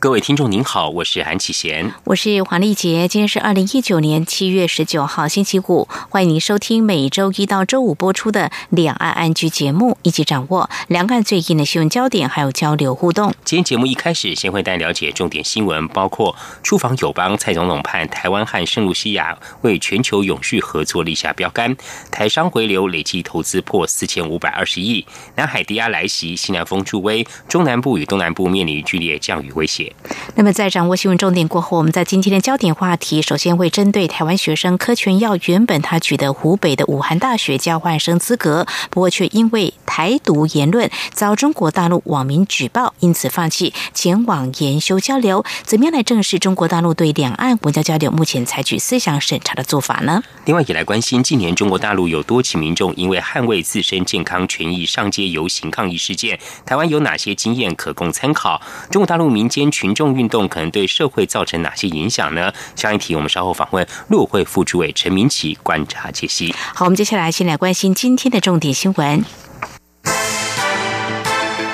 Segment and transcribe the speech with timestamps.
[0.00, 3.06] 各位听众您好，我是韩启贤，我是黄丽杰。
[3.06, 13.34] 今天是二零一九年七月十九号星期五，欢迎您收听每周一到周五播出的两岸安居节目，一起掌握两岸最近的新闻焦点，还有交流互动。
[13.44, 21.76] 今天节目一开始，先会带了解重点新闻，包括出访友邦蔡总统盼台湾和圣卢西亚为全球永续合作立下标杆，
[22.10, 25.04] 台商回流累计投资破四千五百二十亿，
[25.36, 29.89] 南海低压来袭，西南风助威，中南部与东南部面临剧烈降雨威胁。
[30.34, 45.44] 那么，在掌握新闻重点过后，我们在今天的焦点话题，首先会针对台湾学生柯全耀，原本他取得湖北的武汉大学交换生资格，不过却因为台独言论遭中国大陆网民举报，因此放弃前往研修交流。
[45.64, 50.22] 怎么样来正视中国大陆对两岸文教交流目前采取思想审查的做法呢？
[50.46, 58.60] 另外，也来关心近年中国大陆有多起民众因为捍卫自身健康权益上街游行抗议事件，台湾有哪些经验可供参考？
[58.90, 62.52] 中国大陆民间群众运动可能对社会造成哪些影响呢？
[62.76, 66.54] 下一题我们稍后访问陆会副主委陈明奇观察解析。
[66.74, 69.24] 好，我们接下来先来关心今天的重点新闻，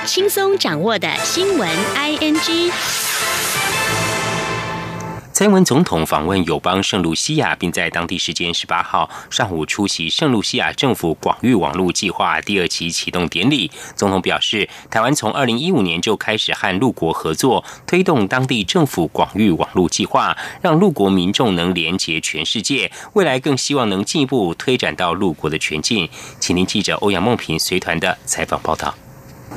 [0.05, 3.06] 轻松掌握的新闻 I N G。
[5.37, 13.71] 蔡英文总统访问友邦圣露西亚，并在当地时间十八号上午出席圣露西亚政府广域网络计划第二期启动典礼。
[13.95, 22.91] 总统表示，台湾从二零一五年就开始和陆国合作，推动当地政府广域网络计划，让陆国民众能连接全世界。
[23.13, 26.09] 未来更希望能进一步推展到陆国的全境。
[26.41, 28.95] 请您记者欧阳梦平随团的采访报道。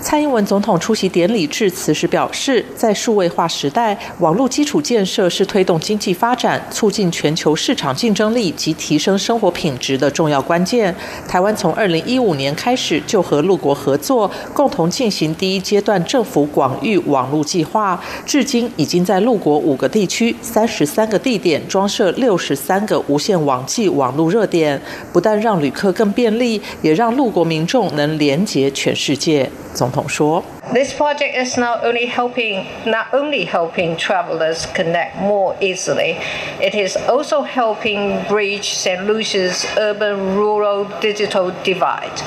[0.01, 10.95] 蔡英文总统出席典礼致辞时表示，在数位化时代，网络基础建设是推动经济发展、促进全球市场竞争力及提升生活品质的重要关键。
[11.27, 24.81] 台湾从二零一五年开始就和陆国合作，共同进行第一阶段政府广域网络计划，至今已经在陆国五个地区、三十三个地点装设六十三个无线网际网络热点，
[25.11, 29.49] 不但让旅客更便利，也让陆国民众能连接全世界。
[29.71, 30.43] 总统说。
[30.72, 36.16] ：“This project is not only helping not only helping travelers connect more easily,
[36.60, 39.06] it is also helping bridge St.
[39.06, 42.22] Lucia's urban-rural digital divide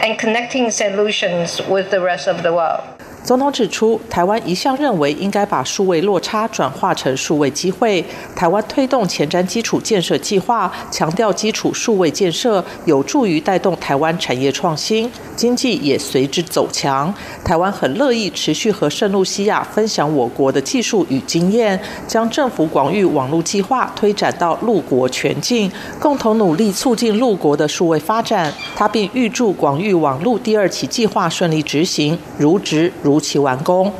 [0.00, 0.96] and connecting St.
[0.96, 2.80] Lucians with the rest of the world.”
[3.24, 8.04] 总统指出，台湾一向认为应该把数位落差转化成数位机会。
[8.34, 17.14] 台湾推动前瞻基础建设计划，强调基础数位建设有助于带动台湾产业创新，经济也随之走强。
[17.44, 28.53] 台湾很 乐意持续和圣露西亚分享我国的技术与经验，将政府广域网络计划推展到陆国全境，共同努力促进陆国的数位发展。
[28.75, 32.91] 他并预祝广域网络第二期计划顺利执行，如职。
[33.01, 33.91] 如期完工。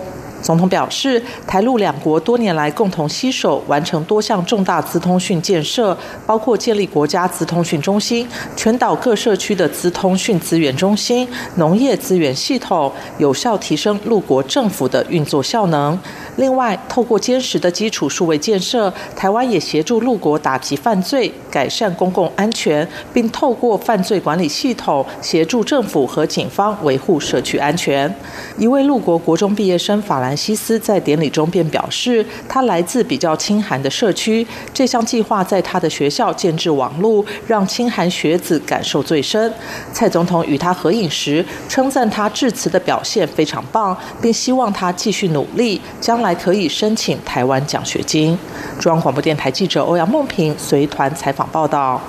[0.48, 8.26] 总统表示，台陆两国多年来共同携手完成多项重大资通讯建设，包括建立国家资通讯中心、
[8.56, 16.00] 全岛各社区的资通讯资源中心、农业资源系统，有效提升陆国政府的运作效能。
[16.38, 28.16] 另外，透过坚实的基础数位建设，台湾也协助陆国打击犯罪、改善公共安全，并透过犯罪管理系统协助政府和警方维护社区安全。
[28.58, 39.54] 一位陆国国中毕业生法兰西斯在典礼中便表示，他来自比较清寒的社区，这项计划在他的学校建置网络，让清寒学子感受最深。
[39.92, 46.38] 蔡总统与他合影时，称赞他致辞的表现非常棒，并希望他继续努力，将来。
[46.38, 48.38] 可以申请台湾奖学金。
[48.80, 52.00] 中央广播电台记者欧阳梦平随团采访报道。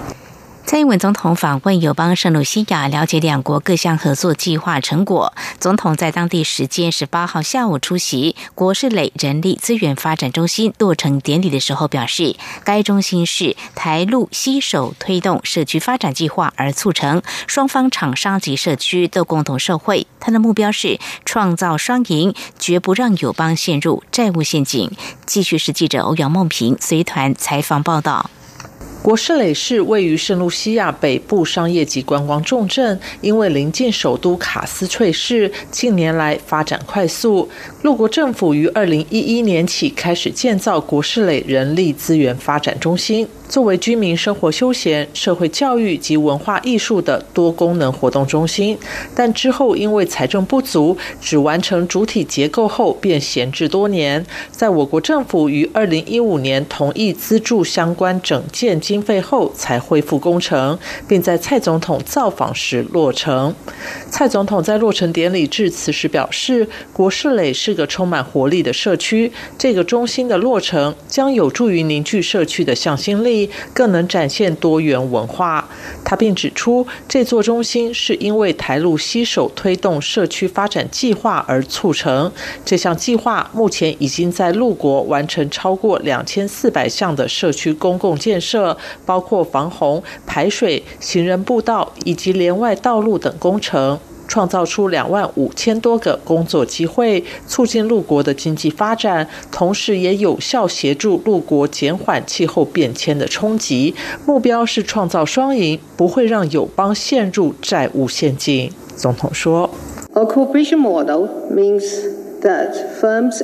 [0.68, 5.32] 蔡英文总统访问友邦圣卢西亚，了解两国各项合作计划成果。
[5.58, 20.06] 总统在当地时间十八号下午出席国事垒人力资源发展中心落成典礼的时候，表示，该中心是台陆携手推动社区发展计划而促成，双方厂商及社区都共同受惠。
[20.20, 24.90] 他的目标是创造双赢，绝不让友邦陷入债务陷阱。
[25.24, 28.28] 继续是记者欧阳梦平随团采访报道。
[29.02, 37.48] 国士磊市位于圣露西亚北部商业及观光重镇，因为临近首都卡斯翠市，近年来发展快速。
[37.82, 43.26] 陆国政府于二零一一年起开始建造国士磊人力资源发展中心。
[43.48, 48.76] 作为居民生活休闲、社会教育及文化艺术的多功能活动中心，
[49.14, 54.26] 但之后因为财政不足，只完成主体结构后便闲置多年。
[54.50, 63.54] 在我国政府于二零一五年同意资助相关整建经费后，才恢复工程，并在蔡总统造访时落成。
[64.10, 75.68] 蔡总统在落成典礼致辞时表示：“国士磊是个充满活力的社区，这个中心的落成将有助于凝聚社区的向心力。”更能展现多元文化。
[76.04, 82.32] 他并指出，这座中心是因为台陆携手推动社区发展计划而促成。
[82.64, 93.98] 这项计划目前已经在陆国完成超过两千四百项的社区公共建设，包括防洪、排水、行人步道以及连外道路等工程。
[94.28, 103.94] 创造出两万五千多个工作机会，促进陆国的经济发展，同时也有效协助陆国减缓气候变迁的冲击。
[104.26, 108.70] 目标是创造双赢，不会让友邦陷入债务陷阱。
[108.94, 109.70] 总统说
[110.12, 111.82] ：“A cooperation model means
[112.42, 113.40] that firms.”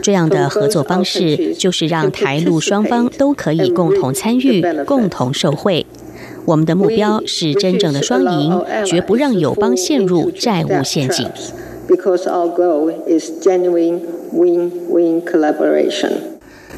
[0.00, 5.86] 这样的合作方式，就是让台陆双方都可以共同参与，共同受惠。”
[6.44, 11.28] 我们的目标是真正的双赢，绝不让友邦陷入债务陷阱。
[11.88, 14.00] Because our goal is genuine
[14.32, 16.31] win-win collaboration.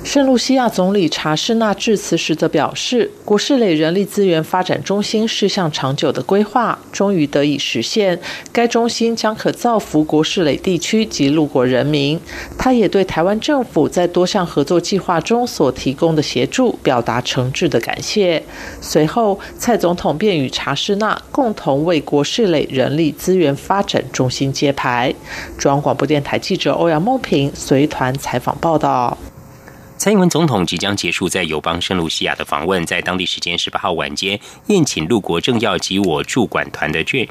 [0.05, 8.21] 圣露西亚总理查士纳致辞时则表示，国士磊人力资源发展中心是项长久的规划，终于得以实现。
[8.53, 12.21] 该中心将可造福国士磊地区及陆国人民。
[12.59, 18.41] 他也对台湾政府在多项合作计划中所提供的协助表达诚挚的感谢。
[18.83, 25.13] 随后，蔡总统便与查士纳共同为国士磊人力资源发展中心揭牌。
[25.57, 29.17] 中央广播电台记者欧阳梦平随团采访报道。
[30.05, 37.27] 蔡英文总统即将结束在友邦圣卢西亚的访问，在当地时间十八号晚间宴请陆国政要及我驻管团的眷。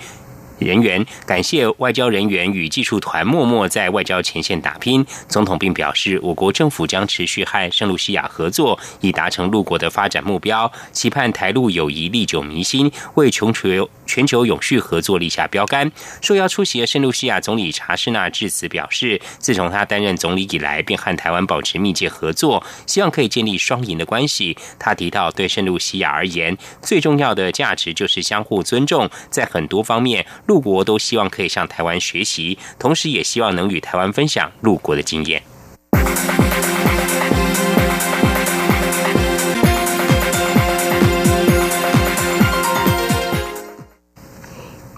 [0.63, 5.05] 人员感谢外交人员与技术团默默在外交前线打拼。
[5.27, 15.91] 总统并表示，我国政府将持续和圣露西亚合作，以达成陆国的发展目标，期盼台陆友谊历久弥新，为全球全球永续合作立下标杆。
[16.21, 24.57] 受邀出席的圣露西亚总理查士纳致辞表示，自从他担任总理以来，便和台湾保持密切合作，希望可以建立双赢的关系。
[24.77, 30.25] 他提到，对圣露西亚而言，最重要的价值就是相互尊重，在很多方面。
[30.53, 35.41] 陆国都希望可以向台湾学习，同时也希望能与台湾分享陆国的经验。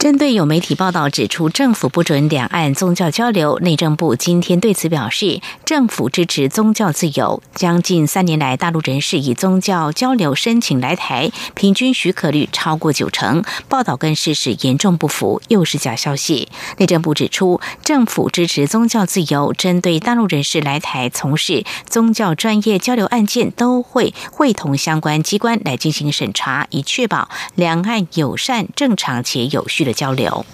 [0.05, 7.41] 针对有媒体报道指出政府不准两岸宗教交流，内政部今天对此表示，政府支持宗教自由。
[7.55, 16.49] 将近三年来，大陆人士以宗教交流申请来台，平均许可率超过九成，报道跟事实严重不符，又是假消息。
[16.77, 29.94] 内政部指出，政府支持宗教自由，针对大陆人士来台从事宗教专业交流案件，都会会同相关机关来进行审查，以确保两岸友善、正常且有序的。
[29.95, 30.45] 交流。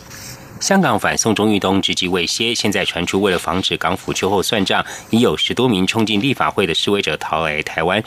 [0.62, 8.04] 香港反送中运动之际未歇，现在传出为了防止港府秋后算账，已有十多名冲进立法会的示威者逃来台湾，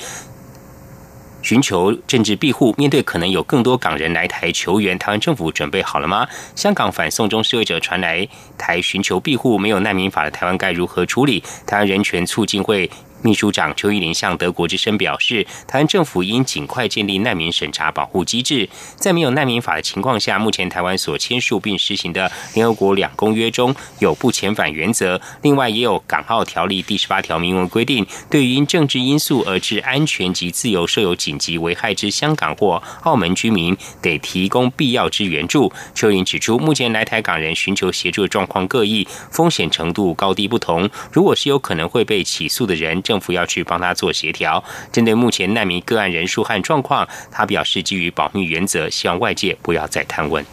[1.42, 2.72] 寻求政治庇护。
[2.78, 6.28] 面对可能有更多港人来台求援，台湾政府准备好了吗？
[6.54, 11.42] 香港反送中示威者传来台寻求庇护，没有难民法的台湾该如何处理？
[11.66, 12.88] 台湾人权促进会。
[13.24, 18.68] 秘书长邱玉林向德国之声表示，台湾政府应尽快建立难民审查保护机制。
[18.96, 25.18] 在没有难民法的情况下，目前台湾所签署并实行的联合国两公约中有不遣返原则。
[25.40, 35.72] 另外，也有港澳条例第十八条明文规定，对于因政治因素而致安全及自由设有紧急危害之香港或澳门居民，得提供必要之援助。
[35.94, 40.90] 邱云指出，目前来台港人寻求协助的状况各异，风险程度高低不同。
[41.10, 44.62] 如果是有可能会被起诉的人，政府要去帮他做协调。
[44.90, 50.44] 针对目前难民个案人数和状况，他表示基于保密原则，希望外界不要再探问。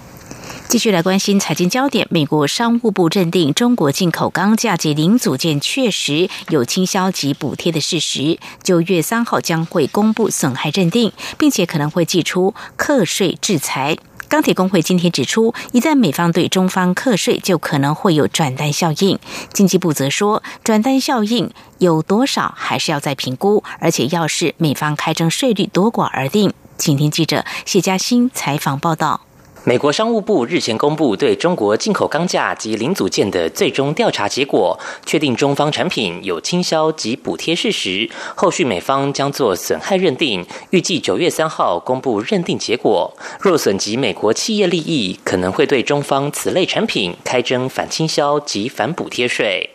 [0.68, 13.98] 继续来关心财经焦点，美国商务部认定中国进口钢架及零组件确实有倾销及补贴的事实，九月三号将会公布损害认定，并且可能会寄出课税制裁。
[14.31, 19.19] 钢铁工会今天指出，一旦美方对中方课税，就可能会有转单效应。
[19.51, 26.53] 经济部则说，转单效应有多少还是要再评估，而且要视美方开征税率多寡而定。
[26.77, 29.19] 请听记者谢佳欣采访报道。
[29.63, 34.75] 美国商务部日前公布对中国进口钢架及零组件的最终调查结果，
[35.06, 38.10] 确定中方产品有倾销及补贴事实。
[38.34, 43.15] 后续美方将做损害认定，预计九月三号公布认定结果。
[43.39, 49.70] 若损及美国企业利益，可能会对中方此类产品开征反倾销及反补贴税。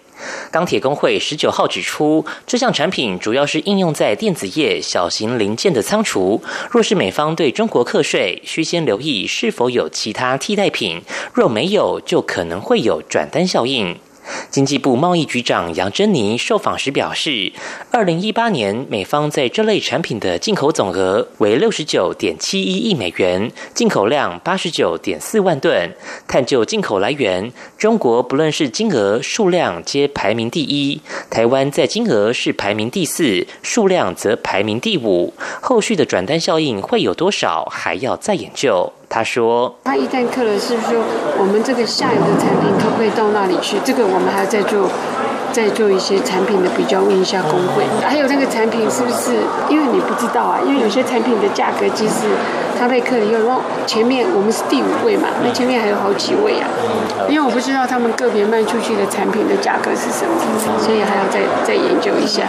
[0.50, 6.42] 钢铁工会十九号指出，这项产品主要是应用在电子业小型零件的仓储。
[6.70, 11.02] 若是美方对中国课税，需先留意是否有其他替代品。
[11.32, 13.96] 若没有，就可能会有转单效应。
[14.50, 17.52] 经济部贸易局长杨珍妮受访时表示，
[17.90, 25.94] 二零一八年美方在这类产品的进口总额为六十九点七一亿美元，进口量八十九点四万吨。
[26.26, 35.32] 探究进口来源，中国不论是金额、数量皆排名第一，台湾在金额是排名第四，数量则排名第五。
[35.60, 38.92] 后续的转单效应会有多少，还要再研究。
[39.08, 41.02] 他说：“他一旦克了，是不是说
[41.38, 43.78] 我们这个下游的产品可不可以到那里去？
[43.84, 44.90] 这个我们还要再做，
[45.52, 47.84] 再做一些产品的比较，问一下工会。
[48.04, 49.38] 还有那个产品是不是？
[49.70, 52.26] 因为你不知道啊，因为有些产品的价格其实
[52.78, 56.68] 他被克了以后，然后前面我们是第五位嘛，那前面还有好几位啊。
[57.28, 60.34] 因为我不知道他们个别卖出去的产品的价格是什么，
[60.82, 62.42] 所以还要再再研究一下。”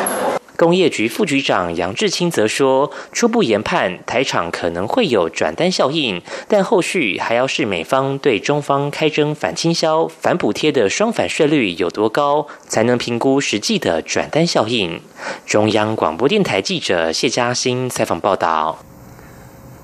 [0.57, 14.99] 工业局副局长杨志清则说，初步研判台场可能会有转单效应，但后续还要视美方对中方开征反倾销、反补贴的双反税率有多高，才能评估实际的转单效应。
[15.45, 18.79] 中央广播电台记者谢嘉欣采访报道。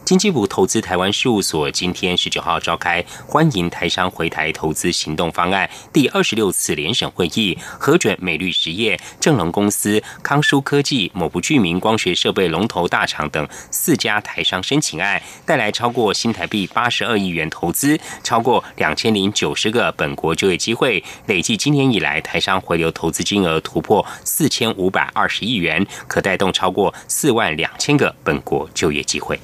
[0.06, 29.40] 经济部投资台湾事务所今天十九号召开欢迎台商回台投资行动方案第二十六次联审会议，核准美绿实业、正隆公司、康舒科技、某不具名光学设备龙头大厂等四家台商申请案，带来超过新台币八十二亿元投资，超过两千零九十个本国就业机会，累计今年以来台商回流投资金额突破四千五百二十亿元，可带动超过四万两千个本国就业机会。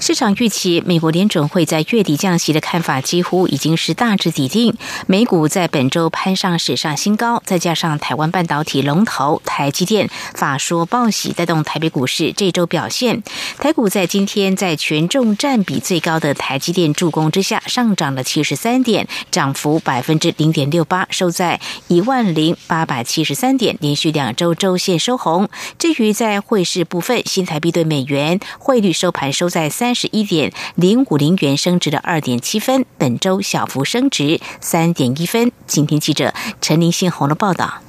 [0.00, 4.76] 市场预期美国联准会在月底降息的看法几乎已经是大致底定。
[5.06, 13.22] 美股在本周攀上史上新高，再加上台湾半导体龙头台积电法说报喜，带动台北股市这周表现。
[13.58, 25.48] 台股在今天在权重占比最高的台积电助攻之下，上涨了七十三点，涨幅百分之零点六八，收在一万零八百七十三点，连续两周周线收红。
[25.78, 29.94] 至于在汇市部分，新台币对美元汇率收盘收在三。
[29.94, 35.52] 十一点零五零元升值了二点七分，本周小幅升值三点一分。
[35.68, 37.80] 今天记者陈林信红的报道。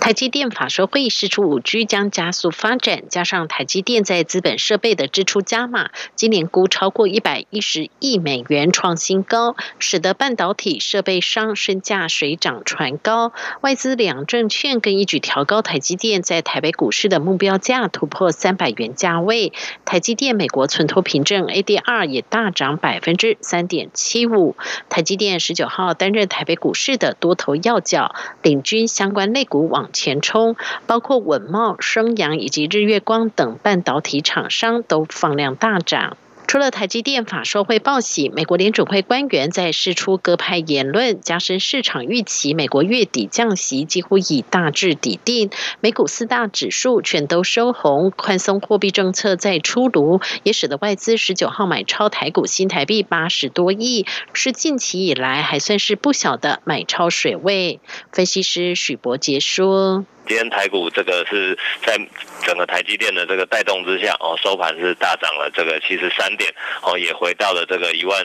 [0.00, 13.32] 台积电法说会议释出五 G 将加速发展，加上台积电在资本设备的支出加码，今年估超过一百一十亿美元创新高，使得半导体设备商身价水涨船高。
[13.60, 19.52] 外资两证券更一举调高台积电在台北股市的目标价，突破三百元价位。
[19.84, 24.56] 台积电美国存托凭证 ADR 也大涨百分之三点七五。
[24.88, 29.87] 台积电十九号担任台北股市的多头要角，领军相关类股往。
[29.92, 36.16] 前冲，包括稳茂、升阳以及日月光等半导体厂商都放量大涨。
[36.48, 42.54] 除了台积电法说会报喜，美国联准会官员在释出鸽派言论，加深市场预期。
[42.54, 45.50] 美国月底降息几乎已大致底定，
[45.80, 57.78] 美股四大指数全都收红，宽松货币政策再出炉，也使得外资十九号买超台股新台币八十多亿，是近期以来还算是不小的买超水位。
[58.10, 60.06] 分析师许博杰说。
[60.28, 61.98] 今天台股这个是在
[62.44, 68.22] 整个台积电的这个带动之下哦，收盘是大涨了这个七十三点哦，也回到了这个一万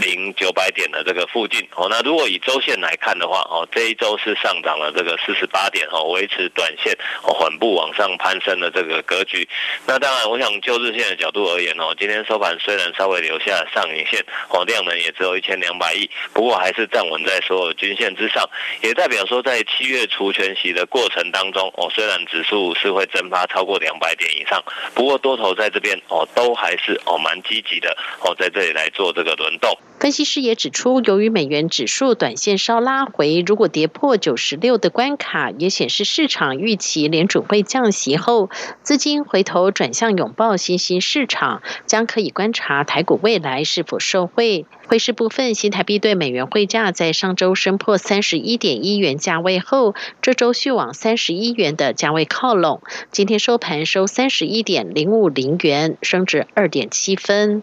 [0.00, 1.88] 零九百点的这个附近哦。
[1.90, 9.48] 那如果以周线来看的话哦，这一周是上涨了这个四十八点哦，维持短线哦缓步往上攀升的这个格局。
[9.86, 18.48] 那当然，我想就日线的角度而言哦，今天收盘虽然稍微留下上影线，哦量能也只有一千两百亿，不过还是站稳在所有均线之上，
[18.82, 21.23] 也代表说在七月除权息的过程。
[21.30, 24.62] 当中哦，虽然指数是会蒸发超过两百点以上，
[24.94, 29.76] 不过多头在这边哦，都还是哦蛮积极的哦，在这里来做这个轮动。
[30.04, 38.50] 分析师也指出，由于美元指数短线稍拉回，如果跌破九十六的关卡，也显示市场预期联准会降息后，
[38.82, 44.66] 资金回头转向拥抱新兴市场，将可以观察台股未来是否受惠。
[44.86, 52.82] 汇市部分，新台币对美元汇价在上周升破三十一点一元价位后，这周续往三十一元的价位靠拢。
[53.10, 57.62] 今天收盘收三十一点零五零元，升值二点七分。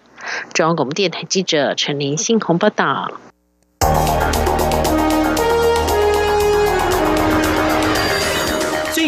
[0.53, 3.11] 中央广播电台记者陈林信鸿报道。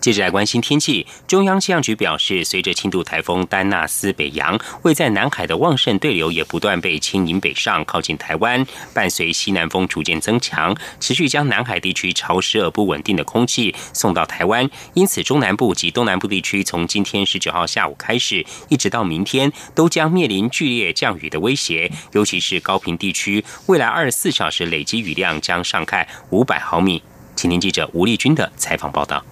[0.00, 1.06] 接着来关心天气。
[1.26, 8.66] 中央气象局表示，随着轻度台风丹纳斯北洋，位在南海的旺盛对流也不断被牵引北上，靠近台湾。
[8.94, 14.68] 伴随西南风逐渐增强，持续将南海地区潮湿而不稳定的空气送到台湾。
[14.94, 21.90] 因此，中南部及东南部地区从今天十九号下午开始，一直到明天，都将面临剧烈降雨的威胁。
[22.12, 27.02] 尤其是高频地区，未来二十四小时累积雨量将上看五百毫米。
[27.36, 29.24] 请听记者吴丽君的采访报道。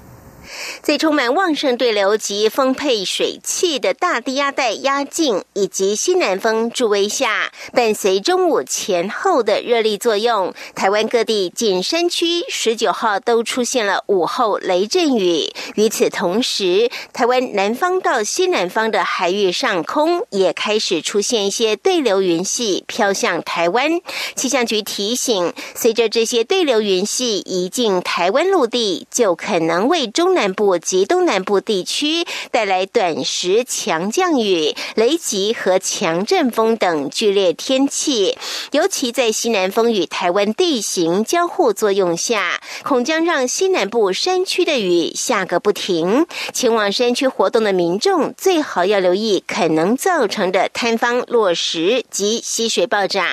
[0.83, 15.53] 在充满旺盛对流及丰沛水汽的大低压带压境，以及西南风助威下，伴随中午前后的热力作用，台湾各地近山区十九号都出现了午后雷阵雨。
[15.75, 24.01] 与此同时，台湾南方到西南方的海域上空也开始出现一些对流云系飘向台湾。
[24.35, 30.49] 气象局提醒，随着这些对流云系移进台湾陆地，就可能为中南。
[30.59, 38.37] 部及东南部地区带来短时强降雨、雷击和强阵风等剧烈天气，
[38.73, 46.27] 尤其在西南风与台湾地形交互作用下，恐将让西南部山区的雨下个不停。
[46.53, 53.25] 前往山区活动的民众最好要留意可能造成的坍方落石及溪水暴涨。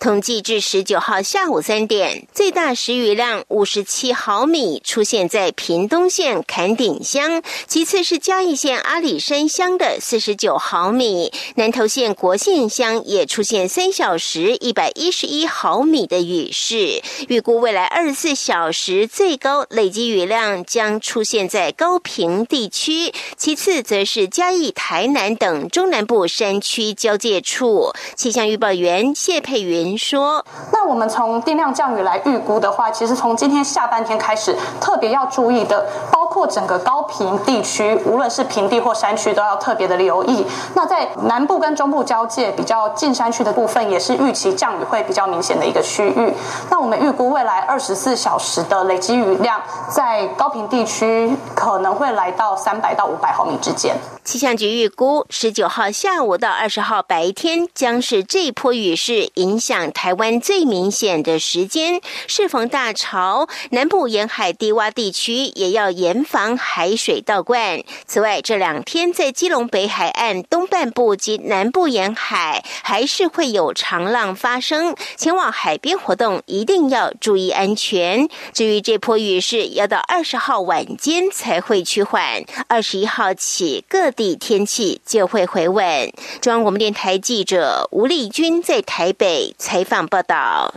[0.00, 6.64] 统计至十九号下午三点，最大时雨量五十七毫米，出现在屏东县凯。
[6.64, 17.02] 南顶乡，其次是嘉义县阿里山乡的四十九毫米，南投县国县乡也出现三小时一百一十一毫米的雨势。
[17.28, 27.92] 预估未来二十四小时最高累积雨量将出现在高平地区，其次则是嘉义、台南等中南部山区交界处。
[28.16, 40.46] 气象预报员谢佩云说：“那我们从定量降雨来预估的话，其实从今天下半天开始，特别要注意的包括。”整个高平地区，无论是平地或山区，都要特别的留意。
[40.74, 46.32] 那在南部跟中部交界比较近山区的部分，也是预期降雨会比较明显的一个区域。
[46.70, 53.96] 那我们预估未来二十四小时的累积雨量，在高平地区可能会来到三百到五百毫米之间。
[54.22, 62.00] 气象局预估，十九号下午到二十号白天将是这波雨势影响台湾最明显的时间。
[62.28, 67.82] 适逢大潮，南部沿海低洼地区也要严严防海水倒灌。
[68.06, 78.28] 此外，这两天在基隆北海岸东半部及南部沿海还是会有长浪发生，前往海边活动一定要注意安全。
[78.52, 86.12] 至于这波雨势，要到二十号晚间才会趋缓，二十一号起各地天气就会回稳。
[86.40, 90.72] 中央广播电台记者吴丽君在台北采访报道。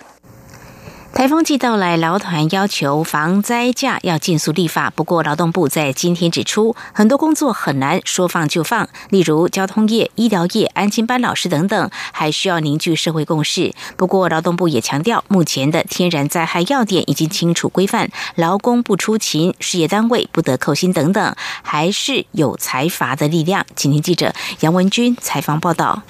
[1.18, 4.92] 台风季到来，劳团要求防灾假要尽速立法。
[4.92, 13.74] 不过，劳动部在今天指出，很多工作很难说放就放，例如交通业、医疗业、安亲班老师等等，还需要凝聚社会共识。
[13.96, 23.66] 不过，劳动部也强调，目前的天然灾害要点已经清楚规范，劳工不出勤，事业单位不得扣薪等等，还是有财阀的力量。
[23.76, 26.04] 请听记者杨文君采访报道。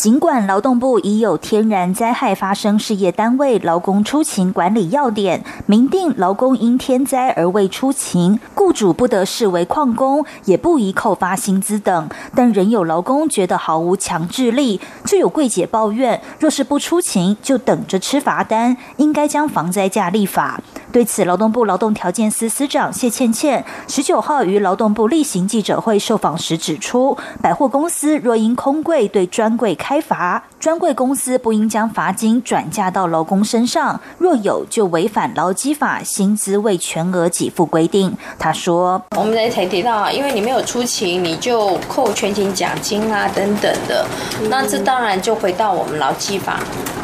[0.00, 14.80] 尽管劳动部已有天然灾害发生事业单位劳工出勤管理要点，明定劳工因天灾而未出勤，雇主不得视为旷工，也不宜扣发薪资等，但仍有劳工觉得毫无强制力。
[15.04, 20.62] 就有柜姐抱怨，若是不出勤，就等着吃罚单，应该将防灾假立法。
[20.90, 38.16] 对此，劳动部劳动条件司司长谢倩倩十九号于劳动部例行记者会受访时指出，百货公司若因空柜对专柜开开罚，专柜公司不应将罚金转嫁到劳工身上，若有就违反劳基法薪资未全额给付规定。
[38.38, 44.06] 他说：“我们在才提到啊，因为你没有出勤，你就扣全勤奖金啊等等的，
[44.48, 46.60] 那这当然就回到我们劳基法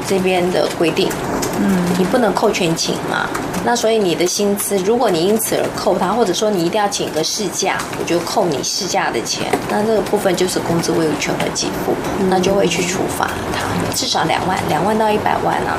[0.07, 1.11] 这边的规定。
[1.59, 3.29] 嗯，你不能扣全勤嘛。”
[3.65, 9.47] 那所以你的薪资，如果你因此而扣他，或者说你一定要请个事假，我就扣你事假的钱。
[9.69, 11.93] 那这个部分就是工资未全额给付，
[12.31, 15.77] 那就会去处罚他，至少两万，两万到一百万啊。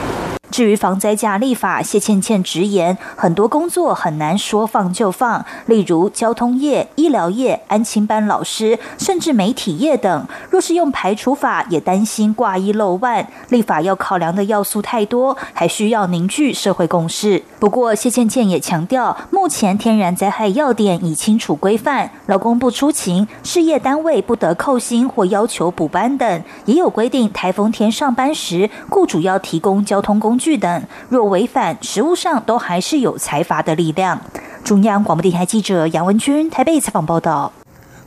[0.57, 10.27] 至于防灾假立法，谢倩倩直言，很多工作很难说放就放，例如交通业、医疗业、安亲班老师，甚至媒体业等。
[10.49, 13.27] 若是用排除法，也担心挂一漏万。
[13.49, 17.43] 立法要考量的要素太多，还需要凝聚社会共识。
[17.59, 30.46] 不过，谢倩倩也强调，目前天然灾害要点已清楚规范，劳工不出勤，事业单位不得扣薪或要求补班等，也有规定，台风天上班时，雇主要提供交通工具。
[30.55, 34.21] 等，若违反，实务上都还是有财阀的力量。
[34.63, 37.51] 中央广播电台记者杨文军台北采访报道。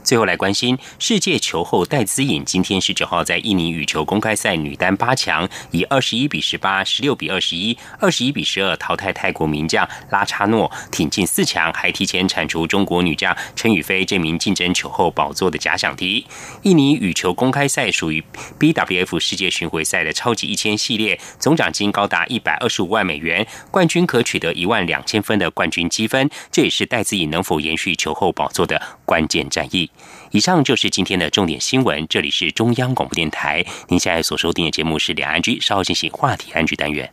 [0.03, 16.27] 最后来关心世界球后戴资颖，今天十九号在印尼羽球公开赛女单八强，以二十一比十八、十六比二十一、二十一比十二淘汰泰国名将拉查诺，挺进四强，还提前铲除中国女将陈雨菲这名竞争球后宝座的假想敌。
[16.63, 18.25] 印尼羽球公开赛属于
[18.59, 29.91] BWF 世界巡回赛的超级一千系列，总奖金高达一百二十五万美元，冠军可取得一万两千分的冠军积分，这也是戴资颖能否延续球后宝座的关键战役。
[30.33, 32.07] 以上就是今天的重点新闻。
[32.09, 37.13] 这里是中央广播电台，您现在所收听的节目是两岸居，稍后进行话题安居单元。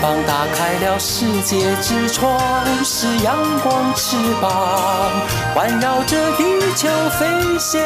[0.00, 2.40] 膀打开了世界之窗，
[2.82, 5.10] 是阳光翅膀，
[5.54, 7.26] 环绕着地球飞
[7.58, 7.80] 翔。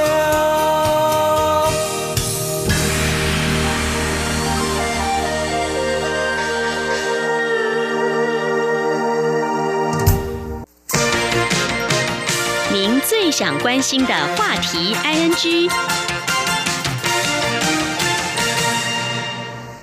[12.72, 15.68] 您最想关心的话题，ING。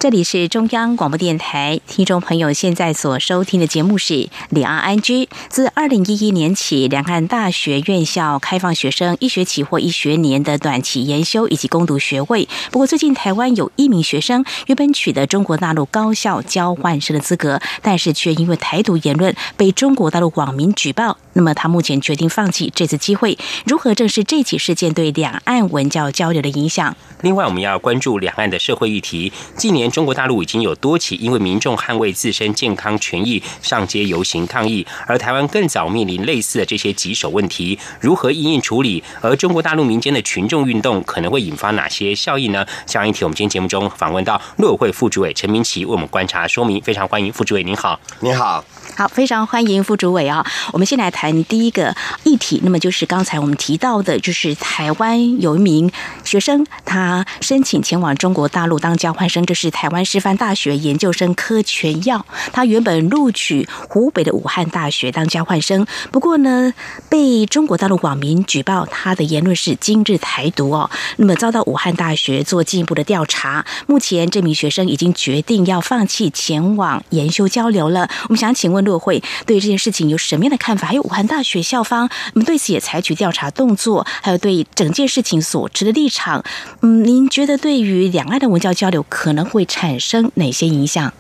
[0.02, 5.30] 这里是中央广播电台，听众朋友现在所收听的节目是两岸安居。
[5.48, 12.50] 自二零一一年起，两岸大学院校开放学生一学期或一学年的短期研修以及攻读学位。
[12.72, 21.20] 不过，最近台湾有一名学生原本取得中国大陆高校交换生的资格，但是却因为台独言论被中国大陆网民举报。
[21.34, 23.38] 那么，他目前决定放弃这次机会。
[23.66, 26.98] 如何正视这起事件对两岸文教交流的影响？
[27.22, 29.32] 另外，我们要关注两岸的社会议题。
[29.56, 39.04] 近年，中国大陆已经有多起因为民众捍卫自身健康权益上街游行抗议，而台湾更早面临类似的这些棘手问题，如何应应处理？
[39.22, 42.66] 而中国大陆民间的群众运动可能会引发哪些效应呢？
[42.86, 48.64] 相关议题，我们今天节目中访问到陆委会副主委陈明奇为我们观察说明，非常欢迎副主委，您好，您好。
[48.96, 50.46] 好，非常欢迎副主委啊！
[50.74, 55.90] 我们先来谈第一个议题，那么就是刚才我们提到的，就是台湾有一名
[56.26, 62.24] 学生，他申请前往中国大陆当交换生，这是台台湾师范大学研究生柯全耀。
[62.54, 66.72] 他原本录取湖北的武汉大学当交换生，不过呢，
[67.10, 73.65] 被中国大陆网民举报他的言论是今日台独哦，那么遭到武汉大学做进一步的调查。
[73.88, 78.08] 目前这名学生已经决定要放弃前往研修交流了。
[78.26, 78.82] 我们想请问。
[78.82, 80.88] 骆会对这件事情有什么样的看法？
[80.88, 86.44] 还有武汉大学校方，我们对此也采取调查动作，还有对整件事情所持的立场。
[86.82, 91.14] 嗯，您觉得对于两岸的文教交流可能会产生哪些影响？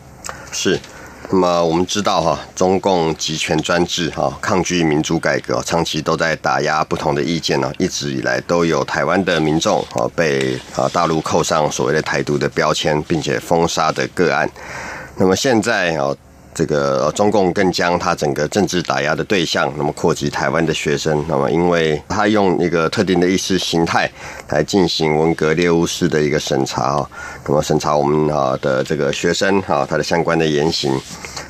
[0.51, 0.77] 是，
[1.29, 7.71] 那么我们知道哈，中共集权专制哈，抗拒民主改革，长期都在打压不同的意见呢。
[7.79, 14.49] 一直以来都有台湾的民众啊被啊大陆扣上所谓的台独的标签，并且封杀的个案。
[15.15, 16.13] 那么现在啊。
[16.53, 24.09] 这个中共更将他整个政治打压的对象，那么扩及台湾的学生，那么因为他用一个特定的意识形态
[24.49, 27.09] 来进行文革猎物式的一个审查啊，
[27.45, 30.93] 那么审查我们啊的这个学生啊他的相关的言行，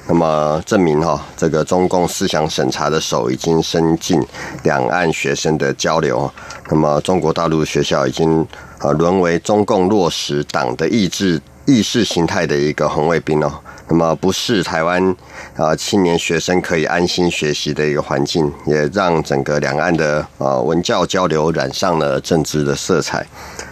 [0.08, 4.24] 那么证明哈这个中共思想审查的手已经伸进
[4.64, 6.32] 两岸学生的交流，
[6.70, 13.52] 那么中国大陆学校已经啊沦为中共落实党的意志意识形态的一个红卫兵哦。
[13.92, 15.14] 那么不是台湾
[15.58, 23.28] 啊青年学生可以安心学习的一个环境，也让整个两岸的啊文教交流染上了政治的色彩。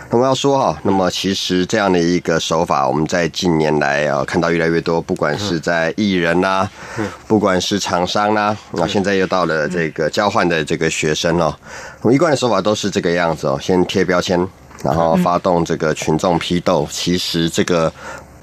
[0.10, 6.68] 那么要说哈，那么其实这样的一个手法，我们在近年来啊看到越来越多，不管是在艺人呐，
[7.26, 11.56] 不管是厂商呐，那现在又到了这个交换的这个学生哦，
[12.02, 14.46] 我们一贯的手法都是这个样子哦，先贴标签，
[14.84, 16.86] 然后发动这个群众批斗。
[16.92, 17.90] 其实这个。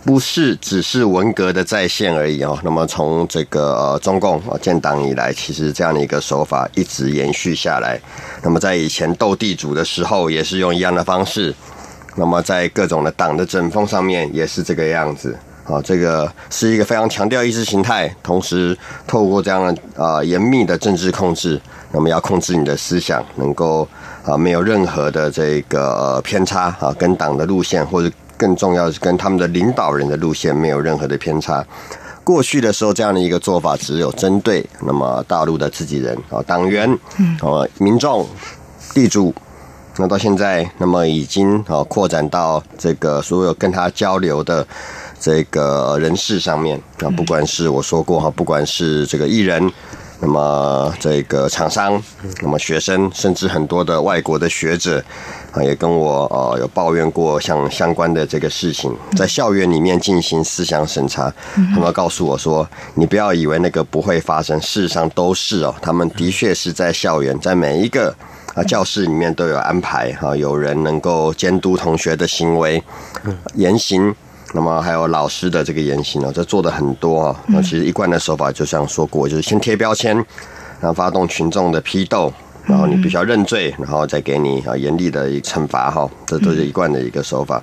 [0.06, 2.56] 不是只是文革的再现而已哦。
[2.62, 8.00] 那么从这个呃中共建党以来，其实这样的一个手法一直延续下来。
[8.40, 11.52] 那么在以前斗地主的时候，也是用一样的方式。
[12.14, 15.82] 那么在各种的党的整风上面，也是这个样子啊。
[15.82, 23.86] 这个是一个非常强调意识形态，同时透过这样的啊严密的政治控制，那么要控制你的思想，能够
[24.24, 28.08] 啊没有任何的这个偏差啊，跟党的路线或者。
[28.36, 31.64] 更重要的是，跟他们的领导人的路线没有任何的偏差。
[32.22, 36.90] 过去的时候，这样的一个做法只有针对那么大陆的自己人啊，党员，
[37.40, 38.26] 啊，民众、
[38.92, 39.34] 地主。
[39.98, 44.66] 那到现在，那么已经啊扩展到这个所有跟他交流的
[45.18, 49.72] 这个人士上面啊，不管是我说过哈，不管是这个艺人。
[50.18, 52.02] 那么这个厂商，
[52.40, 55.04] 那么学生，甚至很多的外国的学者
[55.56, 61.32] 啊，也跟我呃有抱怨过像相关的这个事情，在校园里面进行思想审查，
[61.74, 68.14] 他们告诉我说，你不要以为那个不会发生，事实上都是哦，他们的确是在校园，在每一个
[68.54, 72.82] 啊教室里面都有安排哈，有人能够监督同学的行为
[73.54, 74.14] 言行。
[74.54, 77.40] 那么还有老师的这个言行呢，这做的很多啊。
[77.48, 80.14] 那其实一贯的手法就像说过，就是先贴标签，
[80.80, 82.32] 然后发动群众的批斗，
[82.66, 86.08] 然后你必须要认罪，然后再给你啊严厉的一惩罚哈。
[86.26, 87.62] 这都是一贯的一个手法。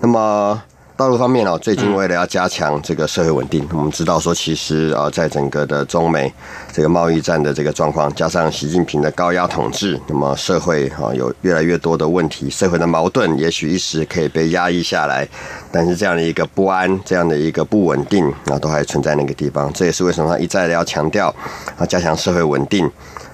[0.00, 0.62] 那么。
[0.96, 6.30] 大陆方面哦，最近为了要加强这个社会稳定，我们知道说，其实啊，在整个的中美
[6.74, 15.26] 这个贸易战的这个状况，加上习近平的高压统治，那么社会啊有越来越多的问题，社会的矛盾也许一时可以被压抑下来，
[15.72, 19.72] 但是这样的一个不安，这样的一个不稳定啊，都还存在那个地方。
[19.72, 21.34] 这也是为什么他一再的要强调
[21.78, 22.90] 啊，加强社会稳定。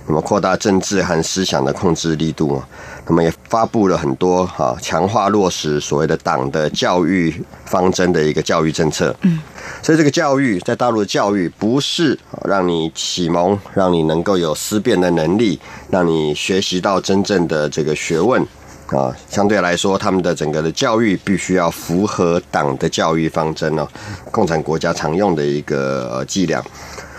[0.09, 2.63] 那么扩大政治和思想的控制力度
[3.09, 9.15] 那么也发布了很多哈强化落实所谓的党的教育方针的一个教育政策。
[9.23, 9.41] 嗯，
[9.83, 15.59] 所以这个教育在大陆的教育不是让你启蒙，让你能够有思辨的能力，
[15.91, 18.41] 让你学习到真正的这个学问，
[18.89, 23.87] 啊，相对来说，他们的整个的教育必须要符合党的教育方针哦，
[24.31, 26.63] 共产国家常用的一个伎俩。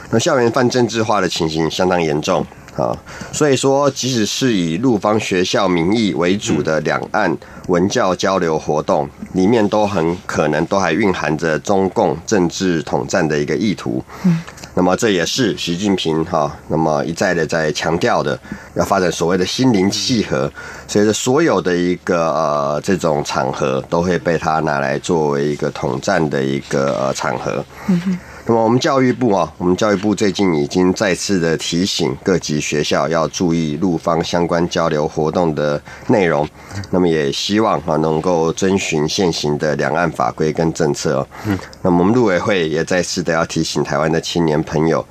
[0.09, 2.45] 那校园泛政治化的情形相当严重
[2.77, 2.95] 啊，
[3.33, 7.35] 所以说，即使是以陆方学校名义为主的两岸
[7.67, 14.03] 文教交流活动，里面都很可能都还蕴含着中共政治统战的一个意图。
[14.23, 14.41] 嗯。
[14.75, 18.39] 那么这也是习近平哈，那么一再的在强调的，
[18.75, 20.51] 要发展所谓的心灵契合，
[20.87, 27.65] 所以说所有的一个呃这种场合都会被他拿来作为一个统战的一个呃场合。
[27.87, 28.19] 嗯哼。
[28.49, 36.47] 那么我们教育部啊，我们教育部最近已经再次的提醒各级学校要注意陆方相关交流活动的内容。
[36.89, 41.27] 那么也希望啊能够遵循现行的两岸法规跟政策。
[41.45, 41.59] 嗯。
[41.81, 45.05] 那么我们陆委会也再次的要提醒台湾的青年朋友，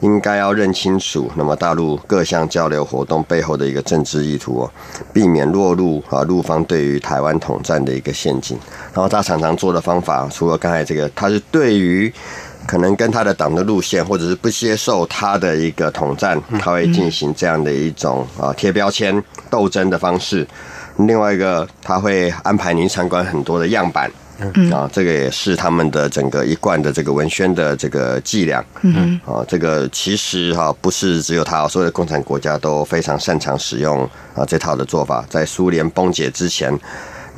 [0.00, 4.70] 应该要认清楚，那么大陆各项交流活动背后的一个政治意图哦，
[5.12, 8.58] 避免落入啊陆方对于台湾统战的一个陷阱。
[8.94, 12.10] 然后他常常做的方法，除了刚才这个，他是对于。
[12.68, 20.46] 可能跟他的党的路线，或者是不接受他的一个统战，他会进行这样的一种啊贴标签斗争的方式。
[20.98, 24.10] 另外一个，他会安排您参观很多的样板，
[24.70, 28.62] 啊，这个也是他们的整个一贯的这个文宣的这个伎俩。
[28.82, 34.02] 嗯，啊，这个其实哈不是只有他，所有的共产国家都非常擅长使用
[34.34, 35.24] 啊这套的做法。
[35.30, 36.78] 在苏联崩解之前。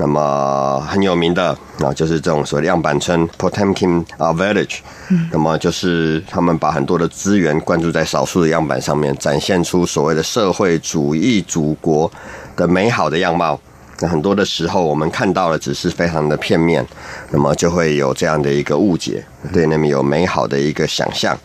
[0.01, 4.79] 那么很有名的啊，就是这种所谓的样板村 Potemkin 啊 Village，
[5.11, 12.11] 嗯，那么就是他们把很多的资源灌注在少数的样板上面，展现出所谓的社会主义祖国
[12.57, 13.61] 的美好的样貌。
[14.01, 16.83] 那很多的时候，我们看到的只是非常的片面，
[17.31, 21.39] 那么就会有这样的一个误解，对那么有美好的一个想象。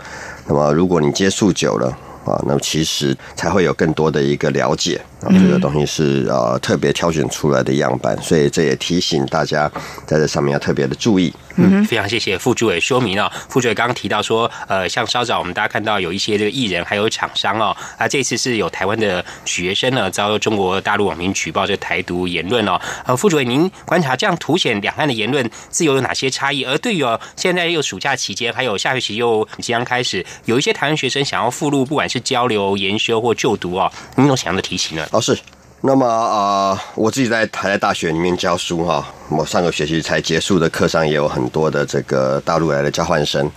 [0.47, 1.87] 那么如果你接触久了
[2.23, 5.01] 啊，那么其实才会有更多的一个了解。
[5.31, 9.71] 这个东西是呃特别挑选出来的样板，所以这也提醒大家
[10.05, 11.33] 在这上面要特别的注意。
[11.57, 13.31] 嗯，非常谢谢副主委说明哦。
[13.47, 22.77] 副主委刚刚提到说，呃，像稍早我们大家看到有一些这个艺人还有厂商哦，啊，这次是有台湾的学生呢遭中国大陆网民举报这台独言论哦。
[23.05, 26.65] 呃，副主委您观察这样凸显两岸的言论自由有哪些差异？
[26.65, 35.07] 而对于哦现在又暑假期间，还有下学期又即将开始，有一些台湾学生想要赴陆，不管是交流、研修或就读哦，您有什么样的提醒呢？
[35.15, 35.37] 哦，是。
[35.79, 43.49] 那么啊，我自己在台在大学里面教书哈，我上个学期才结束的课上也有很多的这个大陆来的交换生。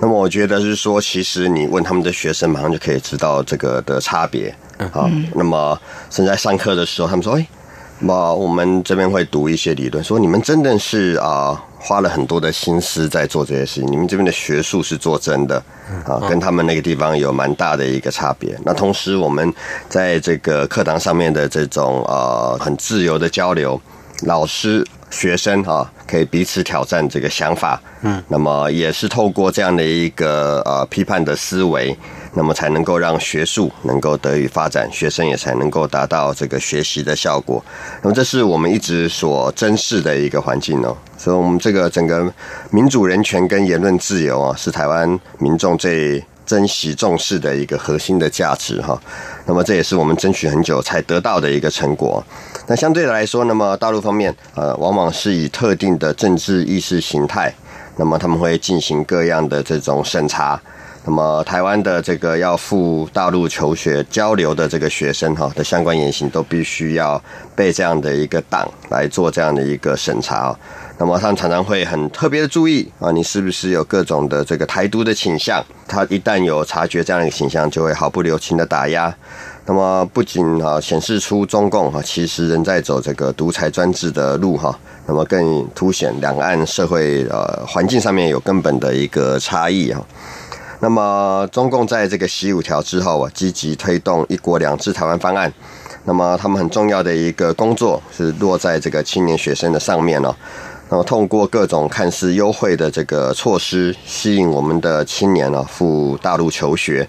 [0.00, 4.54] 那么我觉得是说，其实你问他们的学生，马上就可以知道这个的差别
[4.92, 5.08] 啊。
[5.34, 7.48] 那么现在上课的时候，他们说：“哎，
[8.00, 15.62] 那我们这边会读一些理论，说你们真的是啊。”花了很多的心思在做这些事情，你们这边的学术是做真的
[16.04, 18.58] 啊，跟他们那个地方有蛮大的一个差别。
[18.64, 19.52] 那同时，我们
[19.88, 23.80] 在这个课堂上面的这种呃很自由的交流，
[24.22, 24.84] 老师。
[25.10, 31.96] 学生啊，可以彼此挑战这个想法，嗯，那么也是透过这样的一个呃批判的思维，
[32.38, 37.60] 那么才能够让学术能够得以发展，学生也才能够达到这个学习的效果。
[38.00, 42.32] 那么这是我们一直所珍视的一个环境哦，所以我们这个整个
[42.70, 46.24] 民主人权跟言论自由啊，是台湾民众最。
[46.48, 48.98] 珍惜重视的一个核心的价值哈，
[49.44, 52.24] 那么这也是我们争取很久才得到的一个成果。
[52.66, 57.52] 那相对的来说，那么大陆方面呃，往往是以特定的政治意识形态，
[57.96, 60.58] 那么他们会进行各样的这种审查。
[61.08, 67.20] 那么台湾的这个要赴大陆求学交流的这个学生哈的相关言行，都必须要
[67.56, 70.54] 被这样的一个党来做这样的一个审查。
[70.98, 75.64] 那么他们常常会很特别的注意啊，你是不是有各种的这个台独的倾向？
[75.86, 79.16] 他一旦有察觉这样的一个倾向，就会毫不留情的打压。
[79.64, 90.04] 那么不仅啊显示出中共哈其实仍在走这个独裁专制的路哈，那么更凸显两岸社会呃环境上面有根本的一个差异啊。
[90.80, 95.52] 那么中共在这个习五条之后啊，积极推动一国两制台湾方案。
[96.04, 100.34] 那么他们很重要的一个工作是落在这个青年学生的上面哦。
[100.90, 107.06] 那么，通过各种看似优惠的这个措施，吸引我们的青年呢赴大陆求学。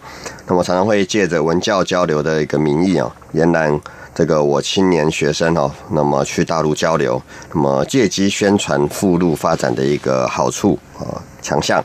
[0.47, 3.79] 那么，常常会借着文教交流的一个名义啊，延揽
[4.13, 7.21] 这个我青年学生哦，那么去大陆交流，
[7.53, 11.81] 那么借机宣传赴陆发展的一个好处啊强项。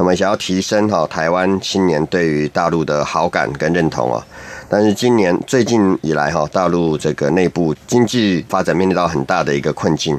[0.00, 4.26] 那么，想要提升哈台湾青年对于大陆的好感跟认同啊。
[4.66, 10.18] 但是今年最近以来哈，大陆这个内部经济发展面临到很大的一个困境，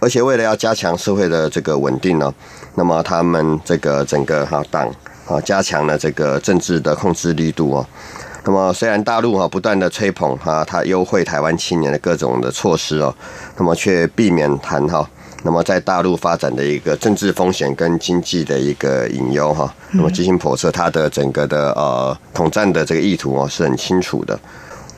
[0.00, 2.32] 而且为了要加强社会的这个稳定呢，
[2.74, 4.88] 那么他们这个整个哈党
[5.26, 7.86] 啊加强了这个政治的控制力度哦。
[8.44, 13.14] 那么虽然大陆哈不断的吹捧哈，它优惠台湾青年的各种的措施哦，
[13.58, 15.06] 那么却避免谈哈。
[15.42, 24.38] 那么在大陆发展的一个政治风险跟经济的一个隐忧哈，那么基辛叵测它的整个的呃统战的这个意图哦是很清楚的。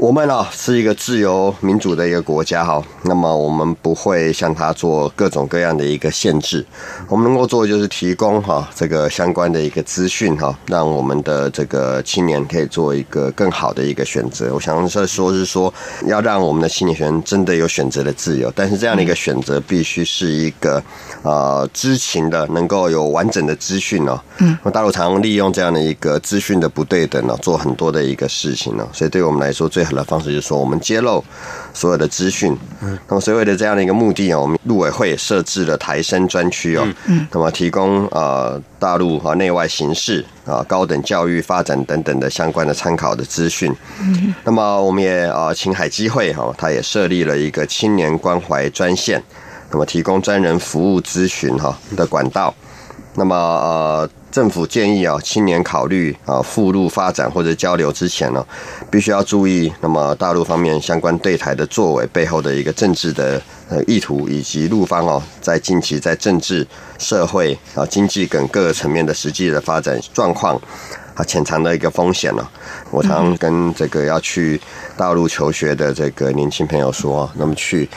[0.00, 6.64] 我们呢是一个自由民主的一个国家哈，那么我们不会向他做各种各样的一个限制，
[7.06, 14.54] 我们能够做的就是提供哈这个相关的一个资讯哈，让我们的这个青年可以做一个更好的一个选择。
[14.54, 15.72] 我想是说是说
[16.06, 20.82] 要让我们的青年学生真的有选择的自由，但是这样的一个选择必须是一个
[21.20, 24.18] 呃知情的，能够有完整的资讯哦。
[24.38, 29.84] 嗯，大陆常利用这样的一个资讯的不对等呢，做很多的一个事情呢，所以对我们来说最。
[29.96, 31.24] 的方式就是说，我们揭露
[31.72, 32.56] 所有的资讯。
[32.80, 36.86] 嗯，那么所谓的这样的一个目的啊，我们陆委会设置了台生专区哦。
[37.06, 43.74] 嗯，那么提供呃大陆和内外形势啊、高等教育发展等等的相关的参考的资讯。
[44.00, 49.22] 嗯，那么我们也啊，青海机会哈，它也设立了一个青年关怀专线，
[49.70, 52.54] 那么提供专人服务咨询哈的管道。
[53.20, 54.10] 那么呃。
[54.30, 58.46] 政府建议啊，青年考虑啊赴陆发展或者交流之前呢，
[58.88, 66.64] 必须要注意那么大陆方面相关对台的作为背后的一个政治的呃意图，以及陆方哦在近期在政治、
[66.96, 70.54] 社会啊经济等各个层面的实际的发展状况
[71.16, 72.48] 啊潜藏的一个风险呢。
[72.92, 74.60] 我常跟这个要去
[74.96, 77.88] 大陆求学的这个年轻朋友说，那么去。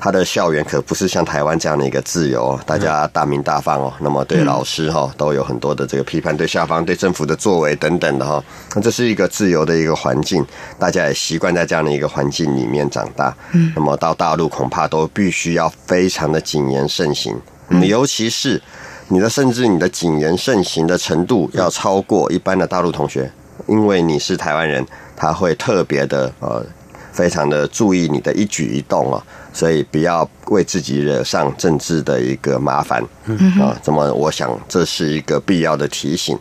[0.00, 3.92] 他的校园可不是像台湾这样的一个自由，大家大名大放哦。
[3.98, 8.42] 那么对老师哈都有很多的这个批判，对下方对政府的作为等等的哈。
[8.76, 10.46] 那这是一个自由的一个环境，
[10.78, 13.36] 大家也习惯在这样的一个环境里面长大。
[13.52, 17.36] 嗯，那么到大陆恐怕都必须要非常的谨言慎行，
[17.82, 18.62] 尤其是
[19.08, 23.28] 你的甚至你的谨言慎行的程度要超过一般的大陆同学，
[23.66, 24.86] 因为你是台湾人，
[25.16, 26.64] 他会特别的呃
[27.10, 29.20] 非常的注意你的一举一动啊。
[29.52, 33.02] 所以不要为自己惹上政治的一个麻烦
[33.60, 33.76] 啊！
[33.84, 36.38] 那么，我想这是一个必要的提醒。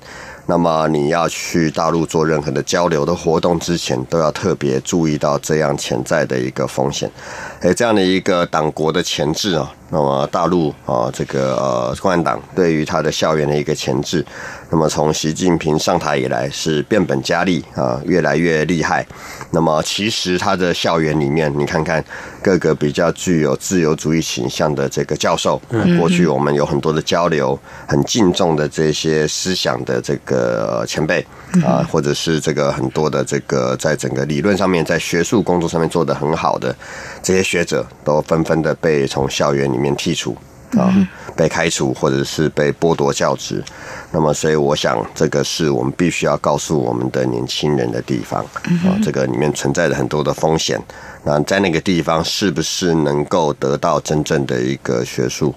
[0.49, 7.11] 那么，你要去大陆做任何的交流的活动之前，都要特别注意到这样潜在的一个风险。
[7.59, 14.25] 哎，这样的一个党国的前置啊，那么大陆啊，这个呃，共产党对于他的校园的一个前置。
[14.69, 19.05] 那么从习近平上台以来是变本加厉啊，越来越厉害。
[19.51, 22.01] 那么其实他的校园里面，你看看
[22.41, 25.61] 各个比较具有自由主义倾向的这个教授，
[25.99, 31.25] 过去我们有很多的交流，很敬重的这些思想的这个前辈
[31.63, 36.75] 啊，或者是这个很多的这个在整个理论上面，在学术工作上面做得很好的
[37.21, 40.35] 这些学者，都纷纷的被从校园里面剔除。
[40.71, 40.93] 啊，
[41.35, 43.63] 被开除或者是被剥夺教职，
[44.11, 50.77] 那么所以我想，这个是我们必须要告诉我们的年轻人的地方啊，这个里面存在着很多的风险。
[51.23, 55.53] 那在那个地方，是不是能够得到真正的一个学术？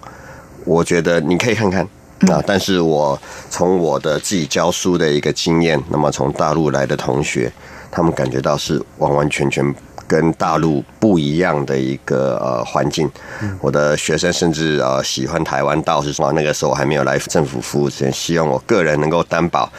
[0.64, 1.82] 我觉得你可以看看
[2.28, 7.50] 啊，但是我从我的自己教书的一个经验，那么从大陆来的同学，
[7.90, 9.74] 他们感觉到是完完全全。
[10.11, 13.08] 跟大陆不一样的一个呃环境，
[13.61, 19.70] 我的学生甚至呃喜欢台湾，到是说那个时候我还没有来政府服务之前，希望我个人能够担保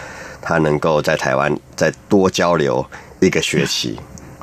[0.42, 2.86] 他能够在台湾再多交流
[3.20, 4.00] 一个学期。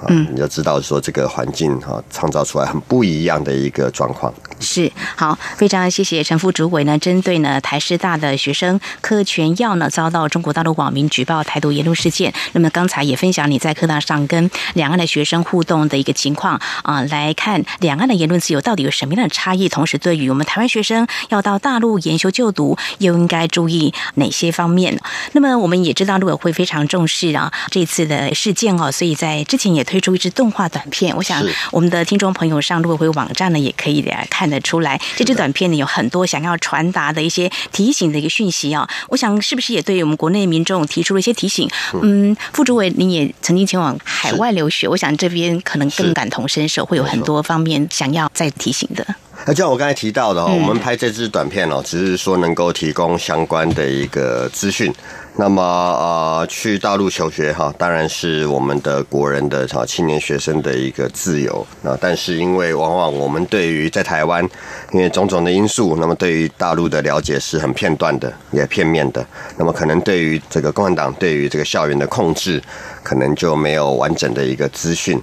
[0.08, 4.32] 嗯，你就知道说这个环境哈，创造出来很不一样的一个状况。
[4.60, 6.98] 是好，非常谢谢陈副主委呢。
[6.98, 24.98] 针对呢台师大的学生柯全耀呢遭到中国大陆网民举报台独言论事件，那么刚才也分享你在课堂上跟两岸的学生互动的一个情况啊，来看两岸的言论自由到底有什么样的差异，同时对于我们台湾学生要到大陆研修就读，又应该注意哪些方面？
[25.32, 35.00] 那么我们也知道陆委会非常重视啊这次的事件哦，所以在之前也推出一支动画短片，我想我们的听众朋友上陆委会网站呢也可以来看得出来。
[35.16, 41.66] 这支短片呢有很多想要传达的一些提醒的一个讯息啊，我想是不是也对我们国内民众提出了一些提醒？
[42.02, 49.06] 嗯，副主委您也曾经前往海外留学，我想这边可能更感同身受，会有很多方面想要再提醒的。
[49.48, 54.92] 那就像我刚才提到的，我们拍这支短片哦，只是说能够提供相关的一个资讯。
[55.36, 61.66] 那么呃，去大陆求学哈，当然是我们的国人的哈青年学生的一个自由。
[61.80, 64.46] 那但是因为往往我们对于在台湾，
[64.92, 69.26] 因为种种的因素，那么对于大陆的了解是很片段的，也片面的。
[69.56, 72.62] 那么可能对于这个共产党对于这个校园的控制，
[73.02, 75.18] 可能就没有完整的一个资讯。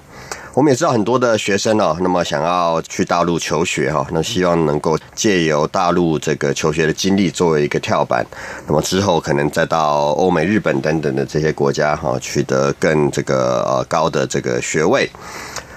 [0.56, 8.26] 我们也知道很多的学生哦，那么想要去大陆求学哈，那希望能够借由大陆这个求学的经历作为一个跳板，
[8.66, 15.10] 那么之后可能再到欧美、日本等等的这些国家哈，取得更这个呃高的这个学位。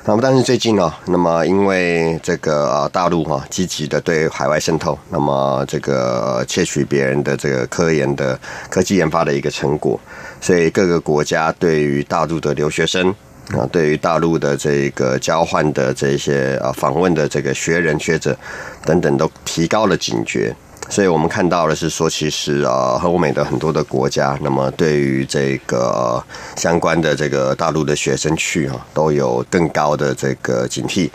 [0.05, 8.39] 那么，但是最近呢，那么因为这个呃大陆哈积极的对海外渗透，那么这个窃取别人的这个科研的
[8.70, 9.99] 科技研发的一个成果，
[10.41, 13.12] 所以各个国家对于大陆的留学生
[13.57, 18.36] 啊，对于大陆的这个交换的这些啊访问的这个学人学者
[18.84, 20.55] 等等，都提高了警觉。
[20.91, 26.22] 所以我们看到的是说，其实啊，欧美的很多的国家，那么对于这个
[26.57, 31.11] 相关的这个大陆的学生去啊，都有更高的这个警惕。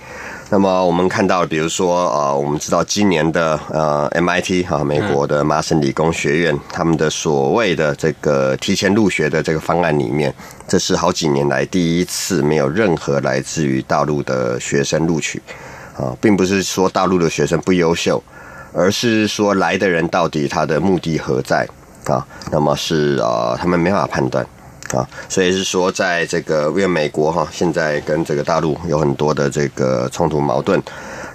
[0.51, 10.31] 那么我们看到，比如说呃，我们知道今年的呃 MIT 哈，美国的麻省理工学院，他们的所谓的这个提前入学的这个方案里面，
[10.67, 15.41] 这是好几年来第一次没有任何来自于大陆的学生录取
[15.97, 18.21] 啊，并不是说大陆的学生不优秀。
[18.73, 21.67] 而是说来的人到底他的目的何在
[22.05, 22.25] 啊？
[22.51, 24.45] 那么是啊，他们没法判断
[24.93, 30.81] 啊，所以是说在这个因为美国哈现在跟这个大陆有很多的这个冲突矛盾，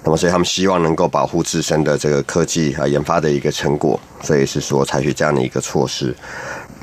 [0.05, 6.15] 那么所以他们希望能够保护自身的这个科技啊研发的一个成果，所以是说采取这样的一个措施。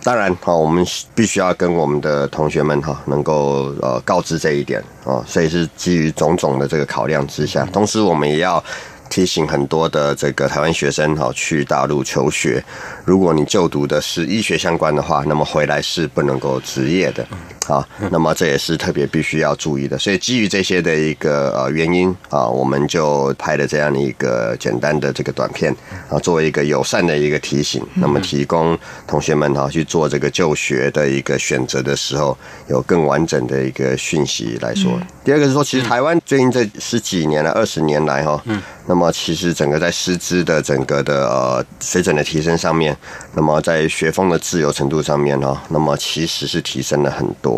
[0.03, 8.63] 当然哈，我们必须要跟我们的同学们哈能够呃告知这一点啊，所以是基于种种的这个考量之下，同时我们也要。
[9.09, 12.63] 提醒很多的这个台湾学生哈去大陆求学，
[13.05, 17.25] 如果你就读的是医学相关的话，那么回来是不能够执业的。
[17.67, 17.87] 啊。
[18.11, 19.97] 那么这也是特别必须要注意的。
[19.97, 25.75] 所以基于这些的一个呃原因啊，我们就拍了这样的一个简单的这个短片
[26.09, 32.37] 啊，作为一个友善的一个提醒，那么提供同学们哈去做这个就学的一个选择的时候，
[32.67, 34.99] 有更完整的一个讯息来说。
[35.23, 38.41] 第二个是说，其实台湾最近这十几年来、二十年来哈。
[38.87, 42.95] 那么其实整个在师资的整个的呃水准的提升上面，
[43.33, 47.54] 那么在学风的自由程度上面哈，那么其实是提升了很多。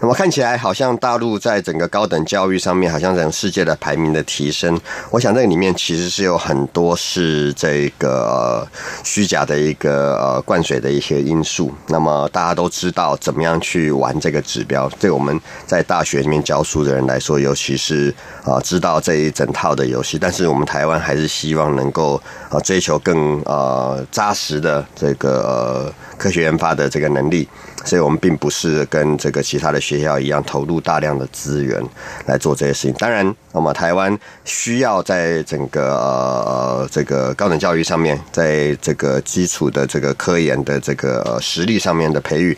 [0.00, 4.80] 那么看起来好像大陆在整个高等教育上面，好像整个世界的排名的提升，
[5.10, 8.64] 我想这个里面其实是有很多是这个
[9.02, 11.74] 虚假的一个呃灌水的一些因素。
[11.88, 20.68] 那么大家都知道怎么样去玩这个指标，对我们在大学里面教书的人来说，尤其是啊知道这一整套的游戏，但是我们。
[20.68, 22.20] 台湾还是希望能够
[22.50, 27.48] 啊追求更呃扎实的这个呃科学研发的这个能力，
[27.84, 31.82] 所以我们并不是跟这个其他的学校一样投入大量的资源
[32.26, 32.92] 来做这些事情。
[32.98, 42.56] 当然，那么台湾需要在整个呃这个高等教育上面，在这个基础的这个科研的这个实力上面的培育，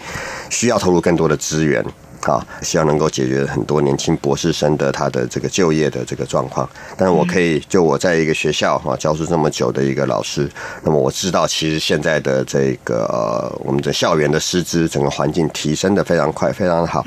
[0.48, 1.84] 需要投入更多的资源。
[2.22, 6.68] 啊，希望能够解决很多年轻博士生的他的这个就业的这个状况。
[6.96, 10.48] 但是我可以就我在一个学校哈教书这么久的一个老师，
[10.82, 17.04] 那么我知道其实现在的这个我们的校园的师资整个环境提升的非常快，非常的好。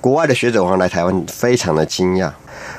[0.00, 2.30] 国外的学者往来台湾非常的惊讶。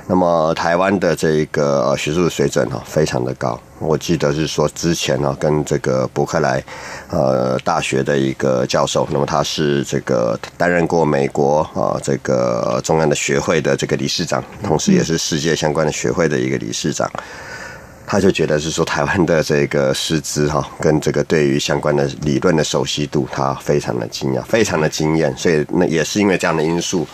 [0.08, 6.64] 那么台湾的这个学术水准哈非常的高，我记得是说之前呢跟这个伯克莱
[7.10, 17.10] 呃大学的一个教授，那么他是这个担任过美国啊这个中央的学会的这个理事长，同时也是世界相关的学会的一个理事长，
[18.06, 27.08] 他就觉得是说台湾的这个师资哈跟这个对于相关的理论的熟悉度，他非常的惊讶，非常的惊艳，所以那也是因为这样的因素。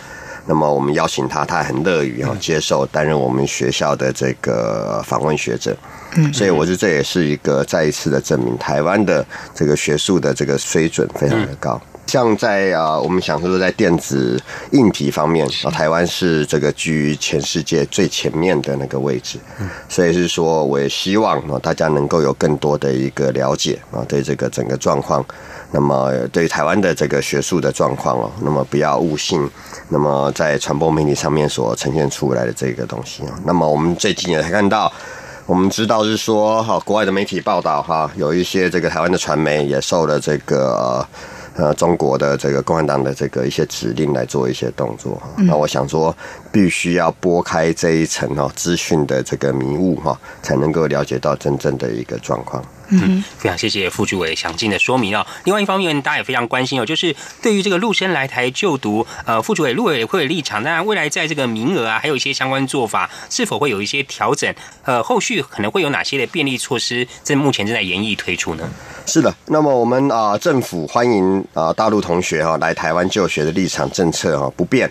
[0.48, 5.76] 那么我们邀请他，他很乐于哈接受担任我们学校的这个访问学者，
[6.16, 9.24] 嗯，所以我觉得这也是一个再一次的证明，台湾的
[9.54, 11.78] 这个学术的这个水准非常的高。
[12.08, 14.42] 像在啊，我们想说在电子
[14.72, 19.38] 硬体方面啊，台湾是这个居于全世界最前面的那个位置，
[19.90, 25.22] 所以是说，我也希望啊，大家能够有更多的一个了解啊，对这个整个状况。
[25.70, 29.46] 那么，对台湾的这个学术的状况哦，那么不要误信，
[29.90, 34.90] 那么在传播媒体上面所呈现出来的这个东西啊，那么我们最近也看到，
[35.44, 40.74] 我们知道是说哈，国外的媒体报道哈，有一些这个台湾的传媒也受了这个。
[40.74, 41.06] 呃，
[41.76, 46.16] 中国的这个共产党的这个一些指令来做一些动作哈，那我想说，
[46.52, 52.64] 必须要拨开这一层哦资讯的这个迷雾哈，才能够了解到真正的一个状况。
[52.90, 55.26] 嗯，非常谢谢副主委详尽的说明哦。
[55.44, 64.54] 另外一方面，大家也非常关心哦，就是对于这个陆生来台就读，呃，副主委陆委会的立场，当然未来在这个名额啊，还有一些相关做法，是否会有一些调整？
[64.84, 67.06] 呃，后续可能会有哪些的便利措施？
[67.22, 68.66] 这目前正在研议推出呢？
[69.10, 74.90] 是的，那么我们啊，政府欢迎啊大陆同学哈来台湾就学的立场政策哈不变。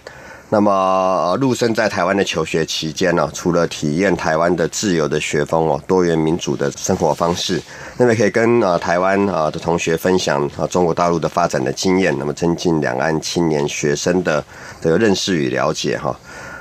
[0.49, 7.61] 那么陆生在台湾的求学期间呢，除了体验台湾的自由的学风哦，多元民主的生活方式，
[7.97, 14.43] 那么可以跟啊台湾啊的同学分享啊中国大陆的发展的经验，那么增进两岸青年学生的
[14.82, 16.18] 这个认识与了解哈。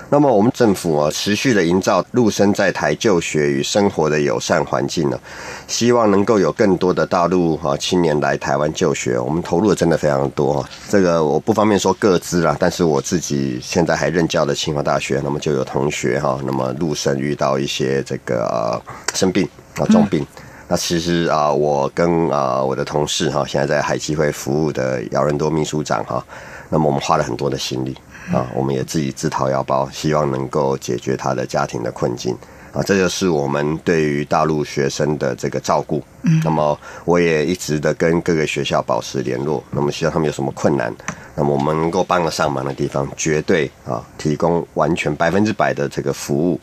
[0.09, 5.19] 那么我们政府啊，持续的营造陆生在台就学与生活的友善环境呢，
[5.67, 9.19] 希望能够有更多的大陆啊青年来台湾就学。
[9.19, 18.81] 我们投入的真的非常多啊，这个我不方便说各资啦，但是我自己现在还任教的清华大学，那么就有同学哈，那么陆生遇到一些这个
[19.13, 20.25] 生病啊重病，
[20.69, 26.25] 那其实啊，我跟啊我的同事哈，现在在海基会服务的姚仁多秘书长哈，
[26.69, 27.97] 那么我们花了很多的心力。
[28.33, 32.37] 啊，我们也自己自掏腰包，希望能够解决他的家庭的困境
[32.72, 36.03] 啊，这就是我们对于大陆学生的这个照顾。
[36.22, 40.95] 嗯，那么我也一直的跟各个学校保持联络，那么希望他们有什么困难，
[41.35, 46.61] 那么我们能够帮得上忙的地方，绝对啊提供完全百分之百的这个服务。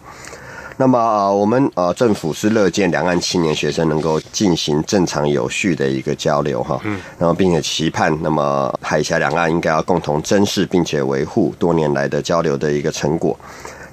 [0.78, 13.38] 那么我们呃政府是乐见两岸青年学生能够进行正常有序的一个交流哈，嗯，然后并且期盼那么海峡两岸应该要共同珍视并且维护多年来的交流的一个成果。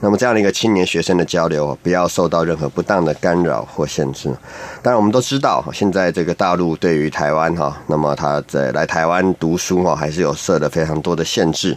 [0.03, 4.35] 那么这样的一个青年学生的交流，不要受到任何不当的干扰或限制。
[4.83, 11.77] 当然我们都知道，现在这个大陆对于台湾哈，那么他在来台湾读书哈，还是有设了非常多的限制。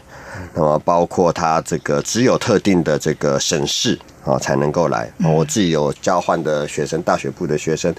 [0.54, 4.00] 那么包括他这个只有特定的这个省市。
[4.26, 5.12] 啊，才能够来。
[5.24, 7.94] 我自己有交换的学生，大学部的学生，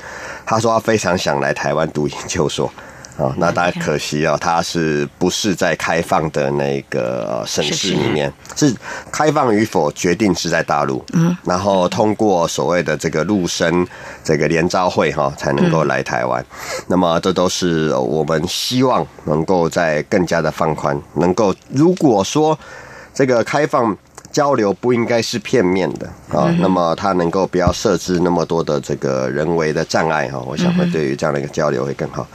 [0.47, 2.73] 他说他非常想来台湾读研究所。
[3.17, 8.33] 啊，那大家可惜啊，他是不是在开放的那个省市里面？
[8.57, 8.75] 是
[9.13, 11.05] 开放与否决定是在大陆。
[11.13, 13.87] 嗯，然后通过所谓的这个陆生
[14.25, 16.45] 这个联招会哈，才能够来台湾。
[16.89, 22.59] 那么这都是我们希望能够在更加的放宽，能够如果说
[23.13, 23.97] 这个开放。
[24.35, 32.27] 交流不应该是片面的啊，那么它能够不要设置那么多的这个人为的障碍哈，我想会对于这样的一个交流会更好。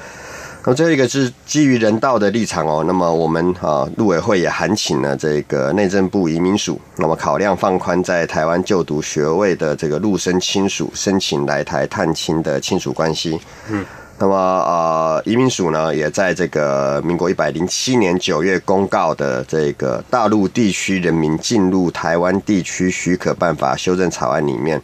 [0.65, 13.37] 那最后一个是基于人道的立场哦，那么我们啊陆委会也函请了这个内政部移民署，那么考量放宽在台湾就读学位的这个陆生亲属申请来台探亲的亲属关系。
[13.69, 13.85] 嗯。
[14.21, 24.81] 那么，呃，移民署呢，也在这个民国一百零七年九月公告的这个大陆地区人民进入台湾地区许可办法修正草案里面，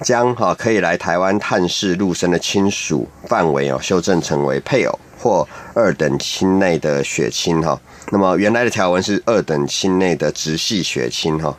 [0.00, 7.78] 将哈可以来台湾探视陆生的亲属范围哦，修正成为配偶或二等亲内的血亲哈。
[8.10, 11.54] 那么原来的条文是二等亲内的直系血亲哈。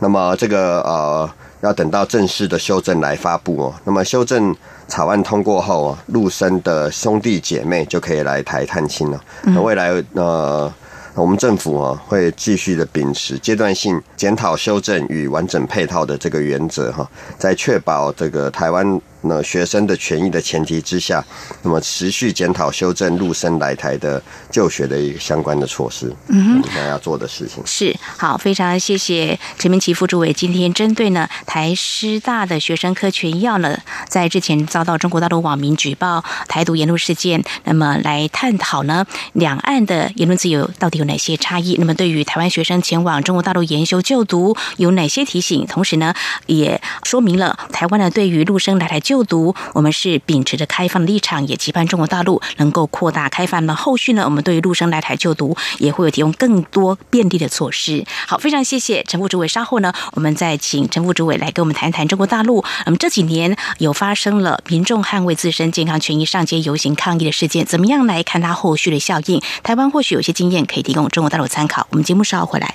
[0.00, 1.30] 那么这个呃，
[1.60, 3.74] 要等到正式的修正来发布哦。
[3.84, 4.56] 那么修正。
[4.88, 9.20] 草案通过后啊，陆生的兄弟姐妹就可以来台探亲了。
[9.42, 10.72] 那未来呃，
[11.14, 17.08] 我们政府啊会继续的秉持阶段性检讨、修正与完整配套的这个原则哈，
[17.38, 19.00] 在确保这个台湾。
[19.28, 21.24] 那学生的权益的前提之下，
[21.62, 41.76] 那么持续检讨修正陆生来台的就学的一个相关的措施，嗯，现在要做的事情是好，非常谢谢陈明奇副主委今天针对呢台师大的学生科全要呢，在之前遭到中国大陆网民举报台独言论事件，那么来探讨呢两岸的言论自由到底有哪些差异？
[41.78, 45.66] 那么对于台湾学生前往中国大陆研修就读有哪些提醒？
[45.66, 46.14] 同时呢，
[46.46, 53.64] 也说明了台湾呢对于陆生来台就就读，我们是秉持着开放的立场，也期盼中国大陆能够扩大开放。
[53.64, 58.04] 那后续呢，我们对于陆生来台就读也会有提供更多便利的措施。
[58.26, 59.48] 好，非常谢谢陈副主委。
[59.48, 62.62] 稍后呢，我们再请陈副主委来跟我们谈一谈中国大陆。
[62.84, 69.40] 那么这几年有发生了民众捍卫自身健康权益上街游行抗议的事件，怎么样来看它后续的效应？
[69.62, 71.86] 台湾或许有些经验可以提供中国大陆参考。
[71.88, 72.74] 我们节目稍后回来。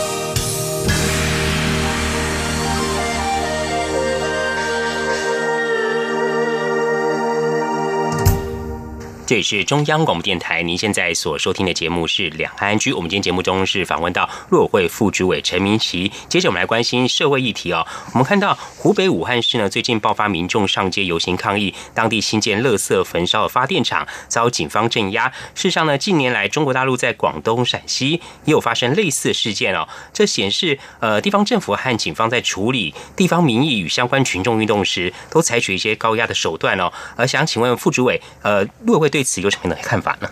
[9.31, 12.91] 这里是中央广播电台，您现在所收听的节目是《两岸居》。
[12.97, 16.11] 我们今天节目中是访问到陆委会副主委陈明奇。
[16.27, 17.87] 接着我们来关心社会议题哦。
[18.11, 25.29] 我们看到湖北武汉市呢，最近爆发民众上街游行抗议，当地新建垃圾焚烧发电厂遭警方镇压。
[25.55, 29.87] 事实上呢，近年来中国大陆在广东、陕西也有发生类似事件哦。
[30.11, 36.91] 这显示呃，地方政府和警方在处理地方民意与相关群众运动时，都采取一些高压的手段哦。
[37.15, 40.29] 而想请问副主委，呃，陆委会对此有什么样的看法呢？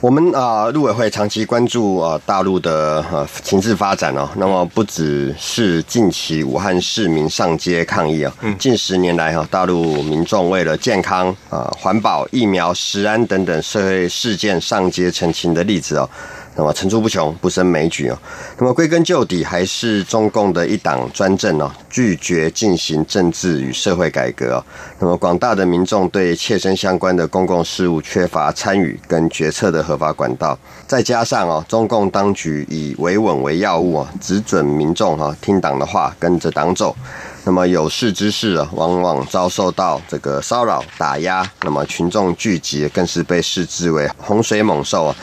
[0.00, 4.28] 我们啊，陆委会长期关注啊大陆的呃情势发展哦。
[4.36, 16.10] 那么不只是近期武汉市民上街抗议啊，近十年来哈，大陆民众为了健康啊、环保、疫苗、食安等等社会事件上街澄清的例子哦。
[16.56, 18.18] 那么层出不穷，不胜枚举哦。
[18.58, 24.64] 那么归根究底，还是中共的一党专政哦，拒绝进行政治与社会改革哦。
[24.98, 36.94] 那么广大的民众对切身相关的公共事务缺乏参与跟决策的合法管道，再加上哦，中共当局以维稳为要务啊，只准民众哈听党的话，跟着党走。
[37.46, 41.46] 那么有识之士啊，往往遭受到这个骚扰打压。
[41.62, 45.16] 那么群众聚集，更是被视之为洪水猛兽啊。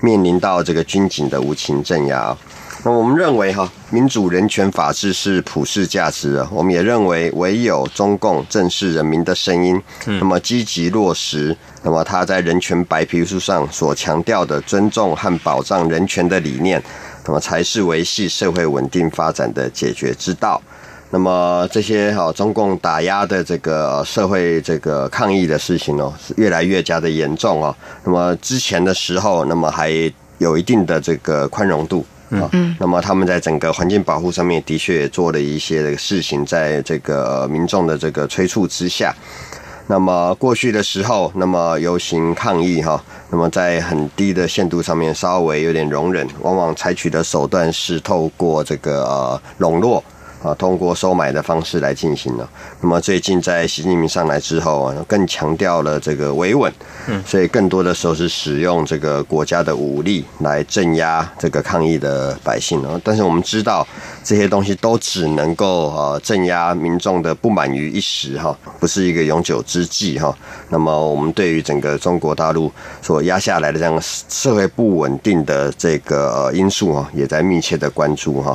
[0.00, 2.36] 面临到这个军警的无情镇压，
[2.84, 6.48] 那我们认为哈，民主、人权、法治是普世价值啊。
[6.52, 16.80] 我们也认为，唯有中共正视人民的声音，那么积极落实，那么他在人权白皮书上所强调的尊重和保障人权的理念，
[17.26, 20.62] 那么才是维系社会稳定发展的解决之道。
[21.10, 27.74] 那么这些哈中共打压的这个社会这个抗议的事情哦，是越来越加的严重哦。
[28.04, 29.90] 那么之前的时候，那么还
[30.36, 32.46] 有一定的这个宽容度啊。
[32.52, 32.76] 嗯。
[32.78, 39.14] 那么他们在整个环境保护上面的确也做了一些这个事情，在这个民众的这个催促之下，
[39.86, 50.04] 那么过去的时候，那么游行抗议哈，那么在很低的限度上面稍微有点容忍，往往采取的手段是透过这个呃笼络。
[50.42, 52.48] 啊，通过收买的方式来进行了。
[52.80, 56.72] 那么最近在习近平上来之后啊，更强调了这个维稳，
[57.08, 63.00] 嗯，所以更多的时候是使用这个国家的武力来镇压这个抗议的百姓啊。
[63.02, 63.86] 但是我们知道
[64.22, 70.32] 这些东西都只能够啊镇压民众的不满于一时哈，不是一个永久之计哈。
[70.68, 72.70] 那么我们对于整个中国大陆
[73.02, 78.54] 所压下来的这样社会不稳定的这个因素啊，也在密切的关注哈。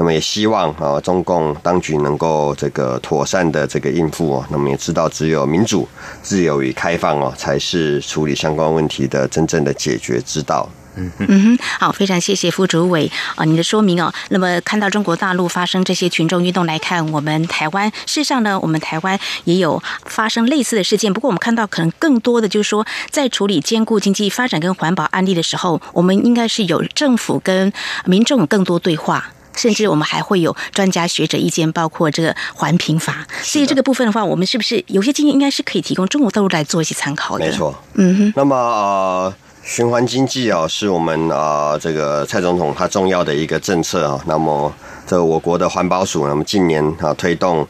[0.00, 4.46] 那么也希望啊，中共当局能够这个妥善的这个应付哦。
[4.48, 5.86] 那么也知道，只有民主、
[6.22, 10.66] 自由与开放哦，才是处理相关问题的真正的解决之道。
[10.96, 14.10] 嗯哼，好，非常谢谢副主委啊，您的说明哦。
[14.30, 21.12] 那么看到中国大陆发生这些群众运动来看，我们台湾事实上呢，我们台湾也有发生类似的事件。
[21.12, 27.70] 不过我们看到可能更多的就是说，在处理兼顾经济发展跟环保案例的时候，我们应该是有政府跟
[28.06, 29.32] 民众更多对话。
[29.60, 33.26] 甚至我们还会有专家学者意见，包括这个环评法。
[33.42, 37.44] 所以这个部分的话，我们是不是有些经验应该是可以提供中国大陆来做一些参考的？
[37.44, 38.32] 没错，嗯哼。
[38.34, 44.18] 那么呃，循环经济啊，是我们啊这个蔡总统他重要的一个政策啊。
[44.26, 44.72] 那么
[45.06, 47.68] 这我国的环保署，那么近年啊推动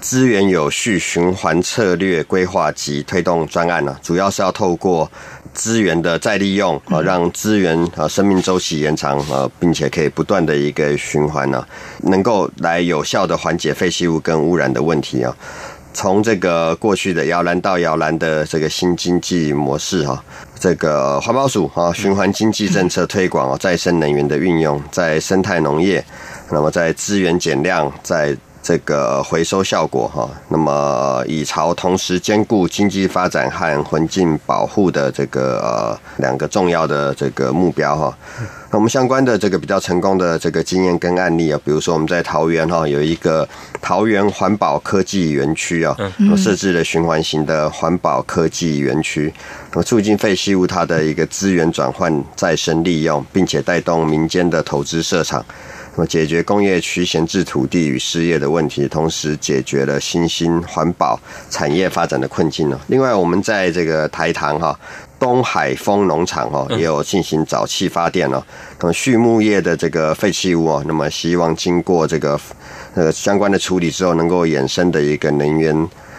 [0.00, 5.10] 资源有序循环策略规划及推动专案呢，主要是要透过。
[5.56, 11.66] 资源的再利用啊，让资源啊生命周期延长啊，并且可以不断的一个循环呢，
[12.02, 15.34] 能够来有效的缓解废弃物跟污染的问题啊。
[15.94, 20.22] 从这个过去的摇篮到摇篮的这个新经济模式哈，
[20.60, 26.04] 这个环保署啊，循环经济政策推广啊，再生能源的运用，在生态农业，
[26.50, 28.36] 那么在资源减量，在。
[28.66, 38.18] 这个回收效果哈，那么以朝同时兼顾经济发展和环境保护的这个呃两个重要的这个目标哈，
[38.72, 43.48] 那我们相关的这个比较成功的这个经验跟案例啊，比如说我们在桃园哈有一个
[43.80, 45.96] 桃园环保科技园区啊，
[46.36, 49.32] 设置了循环型的环保科技园区，
[49.70, 55.44] 那么促进废弃物它的一个资源转换再生利用，并且带动民间的投资设厂。
[55.96, 61.18] 那么解决工业区闲置土地与失业的问题，同时解决了新兴环保
[61.48, 62.78] 产业发展的困境呢。
[62.88, 64.78] 另外，我们在这个台糖哈
[65.18, 68.44] 东海丰农场哦，也有进行沼气发电哦。
[68.78, 72.38] 那么畜牧业的这个废弃物哦，那么希望经过这个
[72.94, 75.74] 呃相关的处理之后，能够衍生的一个能源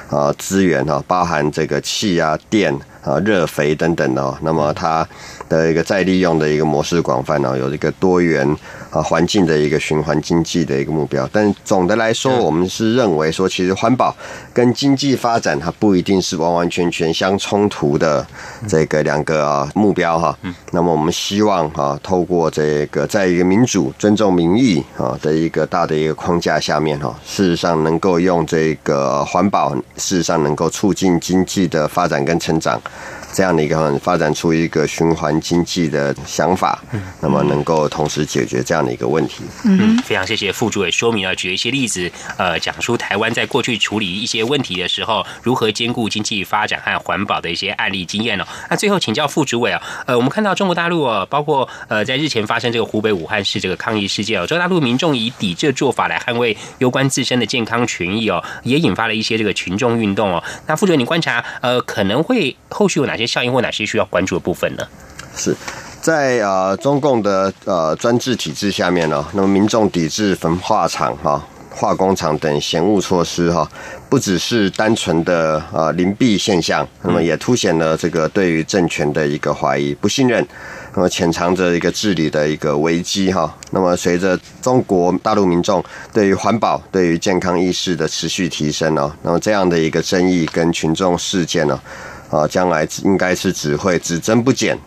[0.10, 4.38] 啊资源哈，包含这个气啊电啊热肥等等哦。
[4.42, 5.08] 那么它
[5.50, 8.56] 的一个再利用的一个模式广泛哦，有一个多元。
[8.90, 14.16] 啊，环境的一个循环经济的一个目标，但总的来说，我们是认为说，其实环保
[14.54, 18.26] 跟经济发展它不一定是完完全全相冲突的
[18.66, 20.36] 这个两个啊目标哈。
[20.72, 32.82] 那么我们希望啊，透过这个在一个民主、尊重民意啊的一个大的一个框架下面哈，事实上能够用这个环保，事实上能够促进经济的发展跟成长。
[33.34, 36.82] 这样的一个发展出一个循环经济的想法，
[37.22, 39.44] 那么能够同时解决这样的一个问题。
[39.64, 48.46] 嗯，非常谢谢副主委说明了，举一些例子，呃，讲出台湾在过去处理一些问题的时候，如何兼顾经济发展和环保的一些案例经验哦。
[48.72, 60.44] 那最后请教副主委啊，呃，我们看到中国大陆哦，包括呃在日前发生这个湖北武汉市这个抗议事件哦，中国大陆民众以抵制做法来捍卫攸关自身的健康权益哦，也引发了一些这个群众运动哦。
[60.66, 63.27] 那副主委，你观察呃，可能会后续有哪些？
[63.28, 64.84] 效应或哪些需要关注的部分呢？
[65.36, 65.56] 是
[66.02, 73.70] 在呃中共的呃专制体制下面呢，那么民众抵制焚化厂哈、化工厂等嫌恶措施哈，
[74.10, 80.44] 不只是单纯的呃邻避现象，那么也凸显了这个对于政权的一个怀疑、不信任，
[80.96, 83.54] 那么潜藏着一个治理的一个危机哈。
[83.70, 91.80] 那么随着中国大陆民众对于环保、对于健康意识的持续提升呢，那么这样的一个争议跟群众事件呢。
[92.30, 94.78] 啊，将来应该是只会只增不减，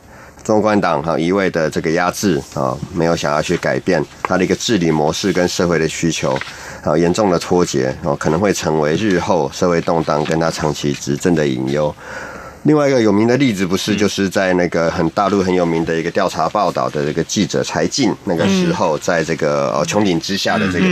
[0.44, 6.38] 中观党哈一味的这个压制啊，没有想要去改变它的一个治理模式跟社会的需求，
[6.82, 11.94] 啊，严重的脱节啊，可能会成为日后社会动荡跟他长期执政的隐忧。
[12.64, 20.86] 另外一个有名的例子，不是就是在那个很大陆很有名的一个调查报道的这个记者柴静那个时候，在这个呃穹顶之下的这个。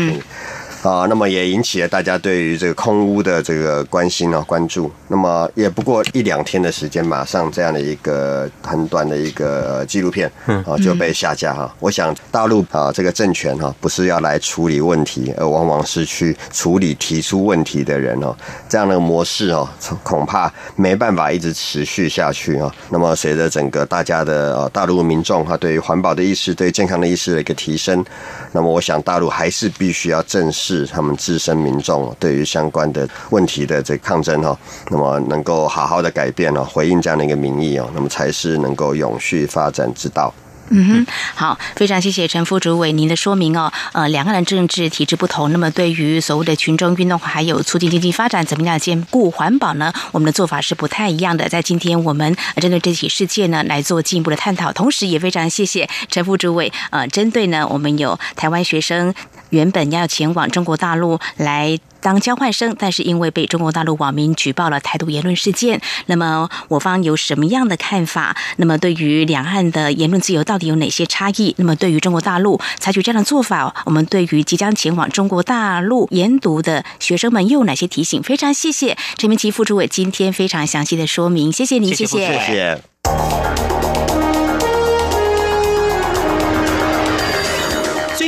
[0.82, 4.90] 啊，那么也引起了大家对于这个空屋的这个关心啊关注。
[5.08, 11.74] 那么也不过一两天的时间，马上这样的一个很短的一个纪录片啊就被下架哈。
[11.80, 18.32] 我想大陆啊这个政权哈不是要来处理问题，而往往是去处理提出问题的人哦。
[18.68, 19.68] 这样的模式哦，
[20.04, 22.72] 恐怕没办法一直持续下去啊。
[22.90, 28.04] 那么随着整个大家的呃大陆民众哈对于环保的意识、对健康的意识的一个提升，
[28.52, 30.67] 那么我想大陆还是必须要正视。
[30.68, 34.58] 是他们自身民众对于相关的问题的这抗争哈，
[34.90, 40.32] 那么能够好好的改变哦，回应这样的一个民意哦，那么才是能够永续发展之道。
[40.70, 43.72] 嗯哼，好，非常谢谢陈副主委您的说明哦。
[43.92, 49.90] 呃，两岸的政治体制不同，那么对于所谓的群众运动还有促进经济发展，怎么样兼顾环保呢？
[50.12, 51.48] 我们的做法是不太一样的。
[51.48, 56.70] 在今天我们针对这起事件呢来做进一步的探讨，同时也非常谢谢陈副主委。
[56.90, 59.14] 呃，针对呢，我们有台湾学生
[59.50, 61.78] 原本要前往中国大陆来。
[62.00, 68.36] 当交换生，但是因为被中国大陆网民举报了台独言论事件，那么我方有什么样的看法？
[68.58, 71.52] 那么对于两岸的言论自由到底有哪些差异？
[71.58, 78.22] 那么对于中国大陆采取这样的做法，我们对于即将前往中国大陆研读的学生们又有哪些提醒？
[78.22, 83.77] 非常谢谢陈明奇副主委今天非常详细的说明，谢谢您，谢谢，谢谢。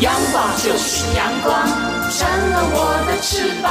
[0.00, 1.68] 阳光就是阳光，
[2.10, 3.70] 扇了我的翅膀。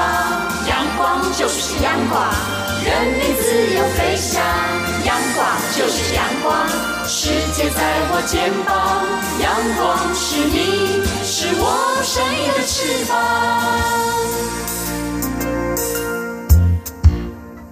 [0.67, 2.21] 阳光就是阳光，
[2.85, 4.39] 任你自由飞翔。
[5.05, 6.69] 阳光就是阳光，
[7.07, 9.03] 世界在我肩膀。
[9.41, 11.63] 阳光是你，是我
[12.03, 13.09] 生命的翅膀。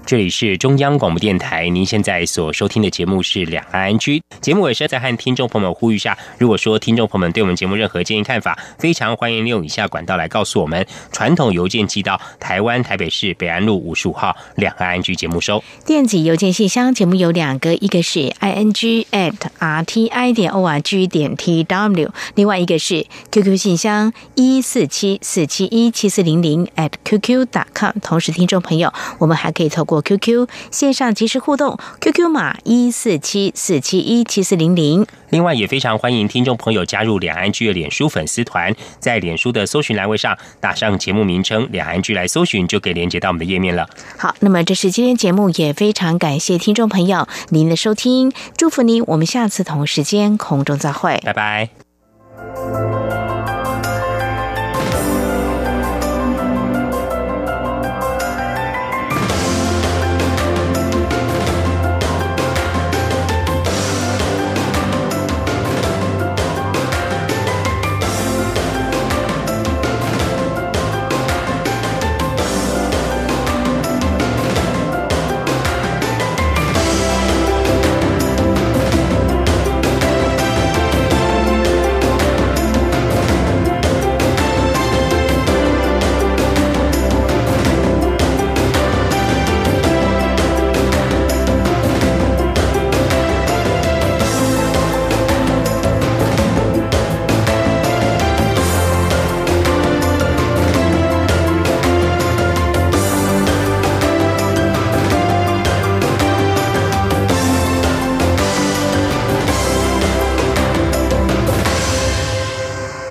[0.08, 4.24] 这里是中央广播电台，您现在所收听的节目是两岸安居。
[4.40, 23.58] 节目尾声再和听众朋友们呼吁一下，如果说听众朋友们对我们节目任何建议看法，非常欢迎利用以下管道来告诉我们：传统邮件寄到台湾台北市北安路五十五号两岸安居节目收；电子邮件信箱节目有两个，一个是 i n g at r t i 点 o r g 点 t w，另外一个是 QQ
[23.58, 27.92] 信箱一四七四七一七四零零 at qq dot com。
[28.02, 35.06] 同时，听众朋友，我们还可以透过 QQ 线上即时互动，QQ 码一四七四七一七四零零。
[35.30, 43.90] 另外，也非常欢迎听众朋友加入两岸剧的脸书粉丝团，在脸书的搜寻栏位上打上节目名称“两岸剧”来搜寻，就可以连接到我们的页面了。
[44.18, 53.27] 好，那么这是今天节目，也非常感谢听众朋友您的收听，祝福您，我们下次同时间空中再会，拜拜。